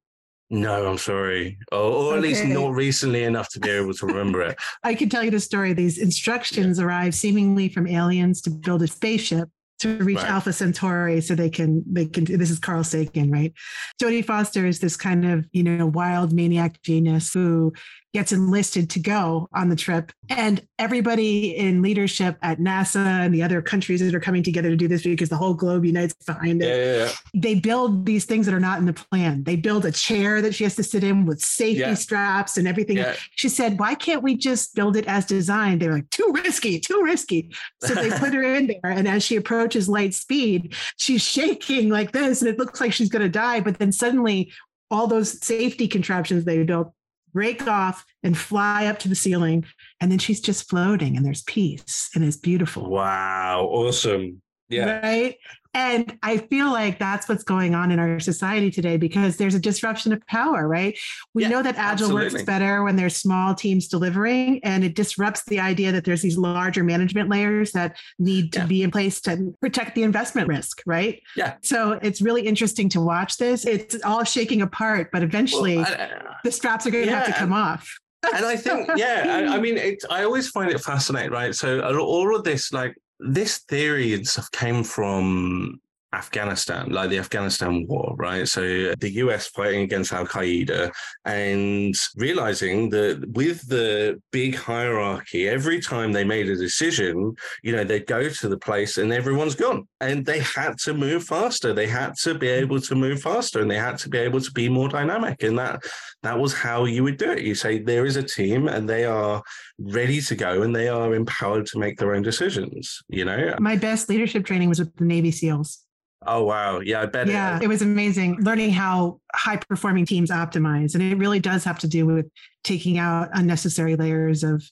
No, 0.50 0.88
I'm 0.88 0.98
sorry. 0.98 1.58
Or, 1.72 1.78
or 1.78 2.12
at 2.14 2.18
okay. 2.18 2.28
least 2.28 2.44
not 2.46 2.72
recently 2.72 3.24
enough 3.24 3.50
to 3.50 3.60
be 3.60 3.70
able 3.70 3.92
to 3.92 4.06
remember 4.06 4.42
it. 4.42 4.58
I 4.82 4.94
can 4.94 5.08
tell 5.08 5.22
you 5.22 5.30
the 5.30 5.40
story. 5.40 5.74
These 5.74 5.98
instructions 5.98 6.78
yeah. 6.78 6.86
arrive 6.86 7.14
seemingly 7.14 7.68
from 7.68 7.86
aliens 7.86 8.40
to 8.42 8.50
build 8.50 8.82
a 8.82 8.86
spaceship 8.86 9.48
to 9.80 9.96
reach 9.98 10.18
right. 10.18 10.30
Alpha 10.30 10.52
Centauri 10.52 11.20
so 11.20 11.34
they 11.34 11.50
can 11.50 11.84
they 11.90 12.06
can 12.06 12.24
this 12.24 12.50
is 12.50 12.58
Carl 12.58 12.84
Sagan, 12.84 13.30
right? 13.30 13.52
Jodie 14.00 14.24
Foster 14.24 14.66
is 14.66 14.80
this 14.80 14.96
kind 14.96 15.24
of, 15.24 15.46
you 15.52 15.62
know, 15.62 15.86
wild 15.86 16.32
maniac 16.32 16.82
genius 16.82 17.32
who 17.32 17.72
gets 18.14 18.32
enlisted 18.32 18.88
to 18.90 19.00
go 19.00 19.48
on 19.52 19.68
the 19.68 19.76
trip. 19.76 20.12
And 20.28 20.66
everybody 20.78 21.56
in 21.56 21.82
leadership 21.82 22.36
at 22.42 22.58
NASA 22.58 23.04
and 23.04 23.34
the 23.34 23.42
other 23.42 23.60
countries 23.60 24.00
that 24.00 24.14
are 24.14 24.20
coming 24.20 24.42
together 24.42 24.70
to 24.70 24.76
do 24.76 24.88
this 24.88 25.02
because 25.02 25.28
the 25.28 25.36
whole 25.36 25.54
globe 25.54 25.84
unites 25.84 26.14
behind 26.24 26.62
it. 26.62 26.68
Yeah, 26.68 26.76
yeah, 26.76 27.04
yeah. 27.04 27.12
They 27.34 27.54
build 27.54 28.06
these 28.06 28.24
things 28.24 28.46
that 28.46 28.54
are 28.54 28.60
not 28.60 28.78
in 28.78 28.86
the 28.86 28.92
plan. 28.92 29.44
They 29.44 29.56
build 29.56 29.84
a 29.84 29.92
chair 29.92 30.40
that 30.42 30.54
she 30.54 30.64
has 30.64 30.76
to 30.76 30.82
sit 30.82 31.04
in 31.04 31.26
with 31.26 31.40
safety 31.40 31.94
straps 31.94 32.56
and 32.56 32.66
everything. 32.66 33.04
She 33.36 33.48
said, 33.48 33.78
Why 33.78 33.94
can't 33.94 34.22
we 34.22 34.36
just 34.36 34.74
build 34.74 34.96
it 34.96 35.06
as 35.06 35.26
designed? 35.26 35.82
They're 35.82 35.92
like, 35.92 36.10
Too 36.10 36.32
risky, 36.44 36.80
too 36.80 37.02
risky. 37.02 37.52
So 37.82 37.94
they 37.94 38.10
put 38.10 38.34
her 38.34 38.42
in 38.42 38.68
there. 38.68 38.90
And 38.90 39.06
as 39.06 39.22
she 39.22 39.36
approaches 39.36 39.88
light 39.88 40.14
speed, 40.14 40.74
she's 40.96 41.22
shaking 41.22 41.88
like 41.88 42.12
this 42.12 42.40
and 42.40 42.48
it 42.48 42.58
looks 42.58 42.80
like 42.80 42.92
she's 42.92 43.08
going 43.10 43.22
to 43.22 43.28
die. 43.28 43.60
But 43.60 43.78
then 43.78 43.92
suddenly, 43.92 44.52
all 44.90 45.06
those 45.06 45.42
safety 45.44 45.86
contraptions 45.86 46.44
they 46.44 46.62
built 46.62 46.92
break 47.38 47.68
off 47.68 48.04
and 48.24 48.36
fly 48.36 48.86
up 48.86 48.98
to 48.98 49.08
the 49.08 49.14
ceiling. 49.14 49.64
And 50.00 50.10
then 50.10 50.18
she's 50.18 50.40
just 50.40 50.68
floating 50.68 51.16
and 51.16 51.24
there's 51.24 51.44
peace 51.44 52.10
and 52.12 52.24
it's 52.24 52.36
beautiful. 52.36 52.90
Wow. 52.90 53.68
Awesome. 53.70 54.42
Yeah. 54.68 54.98
Right. 54.98 55.36
And 55.74 56.18
I 56.22 56.38
feel 56.38 56.72
like 56.72 56.98
that's 56.98 57.28
what's 57.28 57.44
going 57.44 57.74
on 57.74 57.90
in 57.90 57.98
our 57.98 58.20
society 58.20 58.70
today 58.70 58.96
because 58.96 59.36
there's 59.36 59.54
a 59.54 59.60
disruption 59.60 60.12
of 60.12 60.26
power, 60.26 60.66
right? 60.66 60.98
We 61.34 61.42
yeah, 61.42 61.48
know 61.50 61.62
that 61.62 61.76
agile 61.76 62.06
absolutely. 62.06 62.32
works 62.32 62.42
better 62.44 62.82
when 62.82 62.96
there's 62.96 63.16
small 63.16 63.54
teams 63.54 63.86
delivering, 63.86 64.64
and 64.64 64.82
it 64.82 64.94
disrupts 64.94 65.44
the 65.44 65.60
idea 65.60 65.92
that 65.92 66.04
there's 66.04 66.22
these 66.22 66.38
larger 66.38 66.82
management 66.82 67.28
layers 67.28 67.72
that 67.72 67.96
need 68.18 68.52
to 68.54 68.60
yeah. 68.60 68.66
be 68.66 68.82
in 68.82 68.90
place 68.90 69.20
to 69.22 69.54
protect 69.60 69.94
the 69.94 70.02
investment 70.02 70.48
risk, 70.48 70.82
right? 70.86 71.22
Yeah. 71.36 71.56
So 71.62 71.92
it's 72.02 72.22
really 72.22 72.42
interesting 72.42 72.88
to 72.90 73.00
watch 73.00 73.36
this. 73.36 73.66
It's 73.66 74.02
all 74.04 74.24
shaking 74.24 74.62
apart, 74.62 75.10
but 75.12 75.22
eventually 75.22 75.76
well, 75.76 75.86
I, 75.86 76.36
the 76.44 76.52
straps 76.52 76.86
are 76.86 76.90
going 76.90 77.04
to 77.04 77.10
yeah, 77.10 77.18
have 77.18 77.26
to 77.26 77.32
come 77.34 77.52
off. 77.52 77.98
and 78.34 78.44
I 78.44 78.56
think, 78.56 78.88
yeah, 78.96 79.46
I, 79.48 79.56
I 79.56 79.60
mean, 79.60 79.76
it, 79.76 80.02
I 80.10 80.24
always 80.24 80.48
find 80.48 80.70
it 80.70 80.80
fascinating, 80.80 81.30
right? 81.30 81.54
So 81.54 81.80
all 81.98 82.34
of 82.34 82.44
this, 82.44 82.72
like, 82.72 82.96
this 83.20 83.58
theory 83.58 84.22
came 84.52 84.84
from 84.84 85.80
Afghanistan, 86.12 86.90
like 86.90 87.10
the 87.10 87.18
Afghanistan 87.18 87.86
war, 87.86 88.14
right? 88.16 88.48
So 88.48 88.94
the 88.98 89.10
US 89.16 89.48
fighting 89.48 89.82
against 89.82 90.12
Al 90.12 90.26
Qaeda 90.26 90.90
and 91.26 91.94
realizing 92.16 92.88
that 92.90 93.22
with 93.34 93.68
the 93.68 94.20
big 94.32 94.56
hierarchy, 94.56 95.48
every 95.48 95.80
time 95.80 96.12
they 96.12 96.24
made 96.24 96.48
a 96.48 96.56
decision, 96.56 97.34
you 97.62 97.72
know, 97.72 97.84
they'd 97.84 98.06
go 98.06 98.28
to 98.28 98.48
the 98.48 98.58
place 98.58 98.96
and 98.96 99.12
everyone's 99.12 99.54
gone. 99.54 99.86
And 100.00 100.24
they 100.24 100.40
had 100.40 100.78
to 100.84 100.94
move 100.94 101.24
faster. 101.24 101.74
They 101.74 101.86
had 101.86 102.14
to 102.22 102.34
be 102.34 102.48
able 102.48 102.80
to 102.80 102.94
move 102.94 103.20
faster 103.20 103.60
and 103.60 103.70
they 103.70 103.78
had 103.78 103.98
to 103.98 104.08
be 104.08 104.18
able 104.18 104.40
to 104.40 104.50
be 104.52 104.68
more 104.68 104.88
dynamic. 104.88 105.42
And 105.42 105.58
that 105.58 105.82
that 106.22 106.38
was 106.38 106.54
how 106.54 106.86
you 106.86 107.04
would 107.04 107.18
do 107.18 107.32
it. 107.32 107.42
You 107.42 107.54
say 107.54 107.78
there 107.78 108.06
is 108.06 108.16
a 108.16 108.22
team 108.22 108.66
and 108.68 108.88
they 108.88 109.04
are 109.04 109.42
ready 109.78 110.20
to 110.22 110.34
go 110.34 110.62
and 110.62 110.74
they 110.74 110.88
are 110.88 111.14
empowered 111.14 111.66
to 111.66 111.78
make 111.78 111.98
their 111.98 112.14
own 112.14 112.22
decisions, 112.22 113.02
you 113.08 113.24
know? 113.24 113.54
My 113.60 113.76
best 113.76 114.08
leadership 114.08 114.44
training 114.44 114.68
was 114.68 114.78
with 114.78 114.96
the 114.96 115.04
Navy 115.04 115.30
SEALs. 115.30 115.84
Oh 116.26 116.44
wow. 116.44 116.80
Yeah, 116.80 117.02
I 117.02 117.06
bet 117.06 117.28
yeah, 117.28 117.56
it, 117.56 117.64
it 117.64 117.68
was 117.68 117.82
amazing 117.82 118.38
learning 118.40 118.70
how 118.70 119.20
high 119.34 119.56
performing 119.56 120.04
teams 120.04 120.30
optimize. 120.30 120.94
And 120.94 121.02
it 121.02 121.16
really 121.16 121.38
does 121.38 121.64
have 121.64 121.78
to 121.80 121.88
do 121.88 122.06
with 122.06 122.26
taking 122.64 122.98
out 122.98 123.28
unnecessary 123.32 123.94
layers 123.96 124.42
of 124.42 124.62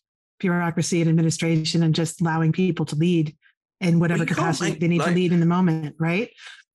bureaucracy 0.40 1.00
and 1.00 1.08
administration 1.08 1.82
and 1.82 1.94
just 1.94 2.20
allowing 2.20 2.52
people 2.52 2.84
to 2.86 2.96
lead 2.96 3.36
in 3.80 4.00
whatever 4.00 4.20
well, 4.20 4.26
capacity 4.26 4.70
make, 4.70 4.80
they 4.80 4.88
need 4.88 4.98
like, 4.98 5.08
to 5.08 5.14
lead 5.14 5.32
in 5.32 5.40
the 5.40 5.46
moment, 5.46 5.94
right? 5.98 6.30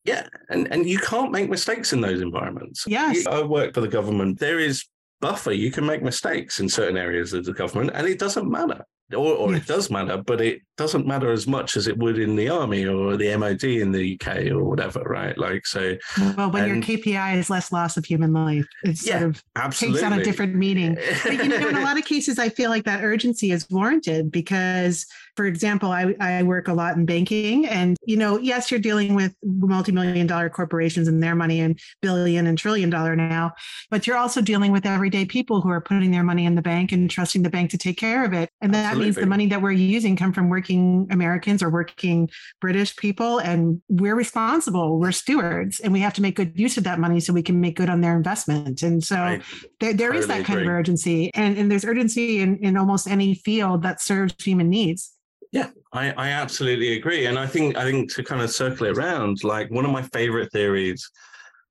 Yeah, 0.05 0.27
and 0.49 0.71
and 0.71 0.87
you 0.87 0.99
can't 0.99 1.31
make 1.31 1.49
mistakes 1.49 1.93
in 1.93 2.01
those 2.01 2.21
environments. 2.21 2.85
Yes, 2.87 3.27
I 3.27 3.43
work 3.43 3.73
for 3.73 3.81
the 3.81 3.87
government. 3.87 4.39
There 4.39 4.59
is 4.59 4.85
buffer. 5.19 5.51
You 5.51 5.69
can 5.69 5.85
make 5.85 6.01
mistakes 6.01 6.59
in 6.59 6.69
certain 6.69 6.97
areas 6.97 7.33
of 7.33 7.45
the 7.45 7.53
government, 7.53 7.91
and 7.93 8.07
it 8.07 8.19
doesn't 8.19 8.49
matter 8.49 8.85
or, 9.13 9.35
or 9.35 9.51
yes. 9.53 9.61
it 9.61 9.67
does 9.67 9.89
matter, 9.89 10.17
but 10.17 10.41
it 10.41 10.61
doesn't 10.77 11.05
matter 11.05 11.31
as 11.31 11.47
much 11.47 11.77
as 11.77 11.87
it 11.87 11.97
would 11.97 12.17
in 12.17 12.35
the 12.35 12.49
army 12.49 12.85
or 12.85 13.17
the 13.17 13.35
MOD 13.37 13.63
in 13.63 13.91
the 13.91 14.19
UK 14.19 14.47
or 14.47 14.63
whatever, 14.63 15.01
right? 15.01 15.37
Like 15.37 15.65
so. 15.65 15.97
Well, 16.37 16.51
when 16.51 16.69
and, 16.69 16.87
your 16.87 16.97
KPI 16.97 17.37
is 17.37 17.49
less 17.49 17.71
loss 17.71 17.97
of 17.97 18.05
human 18.05 18.33
life, 18.33 18.65
it 18.83 19.05
yeah, 19.05 19.19
sort 19.19 19.23
of 19.23 19.43
absolutely. 19.55 20.01
takes 20.01 20.11
on 20.11 20.19
a 20.19 20.23
different 20.23 20.55
meaning. 20.55 20.97
But 21.23 21.33
you 21.33 21.47
know, 21.47 21.67
in 21.67 21.75
a 21.75 21.81
lot 21.83 21.97
of 21.97 22.05
cases, 22.05 22.39
I 22.39 22.49
feel 22.49 22.69
like 22.69 22.85
that 22.85 23.03
urgency 23.03 23.51
is 23.51 23.69
warranted 23.69 24.31
because 24.31 25.05
for 25.35 25.45
example, 25.45 25.91
I, 25.91 26.13
I 26.19 26.43
work 26.43 26.67
a 26.67 26.73
lot 26.73 26.97
in 26.97 27.05
banking, 27.05 27.65
and 27.65 27.97
you 28.05 28.17
know, 28.17 28.37
yes, 28.37 28.69
you're 28.69 28.79
dealing 28.79 29.15
with 29.15 29.33
multi-million 29.43 30.27
dollar 30.27 30.49
corporations 30.49 31.07
and 31.07 31.21
their 31.23 31.35
money 31.35 31.59
and 31.61 31.79
billion 32.01 32.47
and 32.47 32.57
trillion 32.57 32.89
dollar 32.89 33.15
now, 33.15 33.53
but 33.89 34.05
you're 34.05 34.17
also 34.17 34.41
dealing 34.41 34.71
with 34.71 34.85
everyday 34.85 35.25
people 35.25 35.61
who 35.61 35.69
are 35.69 35.81
putting 35.81 36.11
their 36.11 36.23
money 36.23 36.45
in 36.45 36.55
the 36.55 36.61
bank 36.61 36.91
and 36.91 37.09
trusting 37.09 37.43
the 37.43 37.49
bank 37.49 37.71
to 37.71 37.77
take 37.77 37.97
care 37.97 38.25
of 38.25 38.33
it. 38.33 38.49
And 38.61 38.73
that. 38.73 38.97
Means 39.01 39.15
the 39.15 39.25
money 39.25 39.47
that 39.47 39.61
we're 39.61 39.71
using 39.71 40.15
come 40.15 40.33
from 40.33 40.49
working 40.49 41.07
Americans 41.11 41.61
or 41.61 41.69
working 41.69 42.29
British 42.59 42.95
people, 42.95 43.39
and 43.39 43.81
we're 43.89 44.15
responsible. 44.15 44.99
We're 44.99 45.11
stewards, 45.11 45.79
and 45.79 45.91
we 45.93 45.99
have 45.99 46.13
to 46.15 46.21
make 46.21 46.35
good 46.35 46.57
use 46.59 46.77
of 46.77 46.83
that 46.85 46.99
money 46.99 47.19
so 47.19 47.33
we 47.33 47.43
can 47.43 47.59
make 47.59 47.75
good 47.75 47.89
on 47.89 48.01
their 48.01 48.15
investment. 48.15 48.81
And 48.81 49.03
so 49.03 49.17
I 49.17 49.41
there, 49.79 49.93
there 49.93 50.13
is 50.13 50.27
that 50.27 50.45
kind 50.45 50.59
agree. 50.59 50.71
of 50.71 50.79
urgency, 50.79 51.31
and 51.33 51.57
and 51.57 51.71
there's 51.71 51.85
urgency 51.85 52.39
in 52.39 52.57
in 52.59 52.77
almost 52.77 53.07
any 53.07 53.35
field 53.35 53.83
that 53.83 54.01
serves 54.01 54.33
human 54.43 54.69
needs. 54.69 55.13
Yeah, 55.51 55.69
I, 55.91 56.11
I 56.11 56.29
absolutely 56.29 56.97
agree. 56.97 57.25
And 57.25 57.37
I 57.37 57.45
think 57.45 57.77
I 57.77 57.83
think 57.83 58.13
to 58.13 58.23
kind 58.23 58.41
of 58.41 58.49
circle 58.51 58.87
it 58.87 58.97
around, 58.97 59.43
like 59.43 59.69
one 59.69 59.85
of 59.85 59.91
my 59.91 60.01
favorite 60.01 60.51
theories, 60.51 61.09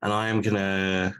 and 0.02 0.12
I 0.12 0.28
am 0.28 0.42
gonna 0.42 1.14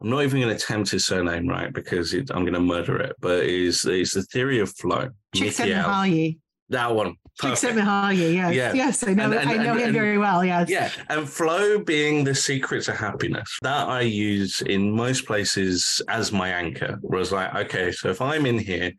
I'm 0.00 0.10
not 0.10 0.22
even 0.24 0.40
going 0.40 0.54
to 0.54 0.62
attempt 0.62 0.90
his 0.90 1.06
surname 1.06 1.48
right 1.48 1.72
because 1.72 2.12
it, 2.12 2.30
I'm 2.30 2.42
going 2.42 2.54
to 2.54 2.60
murder 2.60 2.98
it. 2.98 3.16
But 3.20 3.44
is 3.44 3.84
is 3.84 4.12
the 4.12 4.22
theory 4.22 4.60
of 4.60 4.70
flow? 4.76 5.08
Csikszentmihalyi. 5.34 6.38
That 6.68 6.94
one. 6.94 7.14
Csikszentmihalyi. 7.40 8.34
Yes. 8.34 8.54
Yeah. 8.54 8.72
Yes. 8.74 9.02
I 9.06 9.14
know. 9.14 9.24
And, 9.24 9.34
and, 9.34 9.50
I 9.50 9.56
know 9.56 9.72
and, 9.72 9.80
him 9.80 9.92
very 9.92 10.18
well. 10.18 10.44
Yes. 10.44 10.68
Yeah. 10.68 10.90
And 11.08 11.28
flow 11.28 11.78
being 11.78 12.24
the 12.24 12.34
secret 12.34 12.84
to 12.84 12.92
happiness 12.92 13.58
that 13.62 13.88
I 13.88 14.02
use 14.02 14.60
in 14.62 14.92
most 14.92 15.26
places 15.26 16.02
as 16.08 16.30
my 16.30 16.50
anchor. 16.50 16.98
Was 17.02 17.32
like, 17.32 17.54
okay, 17.54 17.90
so 17.92 18.10
if 18.10 18.20
I'm 18.20 18.44
in 18.44 18.58
here 18.58 18.92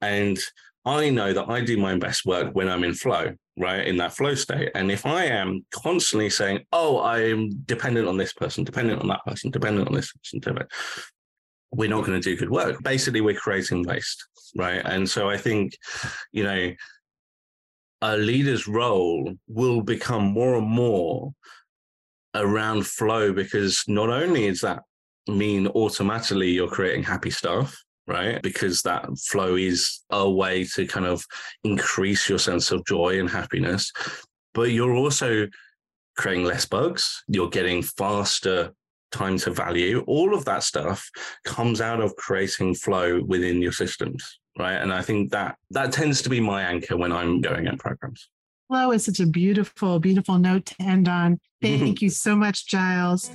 and 0.00 0.38
I 0.84 1.10
know 1.10 1.32
that 1.32 1.48
I 1.48 1.60
do 1.60 1.76
my 1.76 1.96
best 1.96 2.24
work 2.24 2.54
when 2.54 2.68
I'm 2.68 2.84
in 2.84 2.94
flow, 2.94 3.34
right? 3.60 3.86
In 3.86 3.98
that 3.98 4.14
flow 4.14 4.34
state. 4.34 4.70
And 4.74 4.90
if 4.90 5.04
I 5.04 5.26
am 5.26 5.64
constantly 5.70 6.30
saying, 6.30 6.64
oh, 6.72 7.00
I'm 7.02 7.50
dependent 7.66 8.08
on 8.08 8.16
this 8.16 8.32
person, 8.32 8.64
dependent 8.64 9.02
on 9.02 9.08
that 9.08 9.24
person, 9.26 9.50
dependent 9.50 9.86
on 9.88 9.94
this 9.94 10.12
person, 10.12 10.66
we're 11.72 11.90
not 11.90 12.04
going 12.04 12.20
to 12.20 12.30
do 12.30 12.36
good 12.36 12.50
work. 12.50 12.82
Basically, 12.82 13.20
we're 13.20 13.34
creating 13.34 13.84
waste, 13.84 14.26
right? 14.56 14.82
And 14.84 15.08
so 15.08 15.28
I 15.28 15.36
think, 15.36 15.76
you 16.32 16.42
know, 16.42 16.72
a 18.02 18.16
leader's 18.16 18.66
role 18.66 19.34
will 19.46 19.82
become 19.82 20.24
more 20.24 20.56
and 20.56 20.66
more 20.66 21.32
around 22.34 22.86
flow 22.86 23.32
because 23.32 23.84
not 23.86 24.08
only 24.08 24.46
is 24.46 24.62
that 24.62 24.82
mean 25.28 25.66
automatically 25.68 26.50
you're 26.50 26.68
creating 26.68 27.02
happy 27.02 27.30
stuff 27.30 27.76
right? 28.10 28.42
Because 28.42 28.82
that 28.82 29.06
flow 29.18 29.54
is 29.54 30.00
a 30.10 30.28
way 30.28 30.64
to 30.74 30.86
kind 30.86 31.06
of 31.06 31.24
increase 31.62 32.28
your 32.28 32.40
sense 32.40 32.72
of 32.72 32.84
joy 32.84 33.20
and 33.20 33.30
happiness. 33.30 33.92
But 34.52 34.72
you're 34.72 34.94
also 34.94 35.46
creating 36.16 36.44
less 36.44 36.66
bugs, 36.66 37.22
you're 37.28 37.48
getting 37.48 37.82
faster 37.82 38.72
time 39.12 39.38
to 39.38 39.50
value. 39.52 40.04
All 40.06 40.34
of 40.34 40.44
that 40.44 40.64
stuff 40.64 41.08
comes 41.44 41.80
out 41.80 42.00
of 42.00 42.14
creating 42.16 42.74
flow 42.74 43.22
within 43.22 43.62
your 43.62 43.72
systems, 43.72 44.40
right? 44.58 44.76
And 44.76 44.92
I 44.92 45.02
think 45.02 45.30
that 45.30 45.56
that 45.70 45.92
tends 45.92 46.20
to 46.22 46.28
be 46.28 46.40
my 46.40 46.62
anchor 46.62 46.96
when 46.96 47.12
I'm 47.12 47.40
going 47.40 47.68
at 47.68 47.78
programs. 47.78 48.28
Flow 48.68 48.92
is 48.92 49.04
such 49.04 49.20
a 49.20 49.26
beautiful, 49.26 49.98
beautiful 50.00 50.38
note 50.38 50.66
to 50.66 50.74
end 50.80 51.08
on. 51.08 51.38
Thank 51.62 52.02
you 52.02 52.10
so 52.10 52.34
much, 52.34 52.66
Giles. 52.66 53.30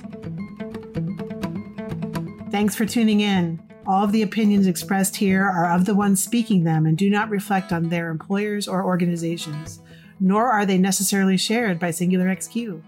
Thanks 2.50 2.74
for 2.74 2.86
tuning 2.86 3.20
in. 3.20 3.65
All 3.86 4.02
of 4.02 4.10
the 4.10 4.22
opinions 4.22 4.66
expressed 4.66 5.14
here 5.14 5.44
are 5.44 5.70
of 5.70 5.84
the 5.84 5.94
ones 5.94 6.20
speaking 6.22 6.64
them 6.64 6.86
and 6.86 6.98
do 6.98 7.08
not 7.08 7.30
reflect 7.30 7.72
on 7.72 7.88
their 7.88 8.10
employers 8.10 8.66
or 8.66 8.84
organizations, 8.84 9.80
nor 10.18 10.48
are 10.48 10.66
they 10.66 10.76
necessarily 10.76 11.36
shared 11.36 11.78
by 11.78 11.92
Singular 11.92 12.26
XQ. 12.26 12.82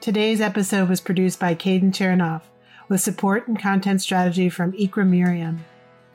Today's 0.00 0.40
episode 0.40 0.88
was 0.88 1.00
produced 1.00 1.38
by 1.38 1.54
Caden 1.54 1.92
Chernoff, 1.92 2.42
with 2.88 3.00
support 3.00 3.46
and 3.46 3.56
content 3.56 4.02
strategy 4.02 4.48
from 4.48 4.72
Ikra 4.72 5.06
Miriam. 5.06 5.64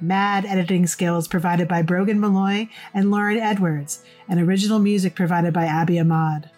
Mad 0.01 0.45
editing 0.45 0.87
skills 0.87 1.27
provided 1.29 1.69
by 1.69 1.81
Brogan 1.81 2.19
Malloy 2.19 2.67
and 2.93 3.11
Lauren 3.11 3.37
Edwards, 3.37 4.03
and 4.27 4.41
original 4.41 4.79
music 4.79 5.15
provided 5.15 5.53
by 5.53 5.65
Abby 5.65 5.97
Ahmad. 5.97 6.49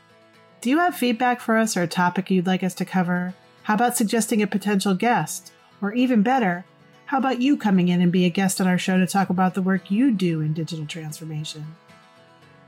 Do 0.61 0.71
you 0.71 0.79
have 0.79 0.95
feedback 0.95 1.39
for 1.39 1.57
us 1.57 1.77
or 1.77 1.83
a 1.83 1.87
topic 1.87 2.31
you'd 2.31 2.47
like 2.47 2.63
us 2.63 2.73
to 2.75 2.85
cover? 2.85 3.35
How 3.63 3.75
about 3.75 3.95
suggesting 3.95 4.41
a 4.41 4.47
potential 4.47 4.95
guest? 4.95 5.51
Or 5.81 5.93
even 5.93 6.23
better, 6.23 6.65
how 7.13 7.19
about 7.19 7.39
you 7.39 7.55
coming 7.55 7.89
in 7.89 8.01
and 8.01 8.11
be 8.11 8.25
a 8.25 8.29
guest 8.31 8.59
on 8.59 8.65
our 8.65 8.79
show 8.79 8.97
to 8.97 9.05
talk 9.05 9.29
about 9.29 9.53
the 9.53 9.61
work 9.61 9.91
you 9.91 10.09
do 10.09 10.41
in 10.41 10.51
digital 10.51 10.87
transformation? 10.87 11.75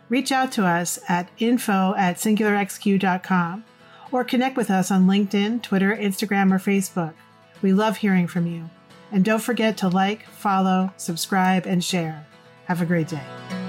Reach 0.07 0.31
out 0.31 0.51
to 0.51 0.67
us 0.67 0.99
at 1.09 1.29
info 1.39 1.95
at 1.97 2.17
singularxq.com 2.17 3.65
or 4.11 4.23
connect 4.23 4.55
with 4.55 4.69
us 4.69 4.91
on 4.91 5.07
LinkedIn, 5.07 5.63
Twitter, 5.63 5.97
Instagram, 5.99 6.51
or 6.51 6.59
Facebook. 6.59 7.15
We 7.63 7.73
love 7.73 7.97
hearing 7.97 8.27
from 8.27 8.45
you. 8.45 8.69
And 9.11 9.25
don't 9.25 9.41
forget 9.41 9.77
to 9.77 9.87
like, 9.87 10.27
follow, 10.29 10.93
subscribe, 10.95 11.65
and 11.65 11.83
share. 11.83 12.27
Have 12.65 12.83
a 12.83 12.85
great 12.85 13.07
day. 13.07 13.64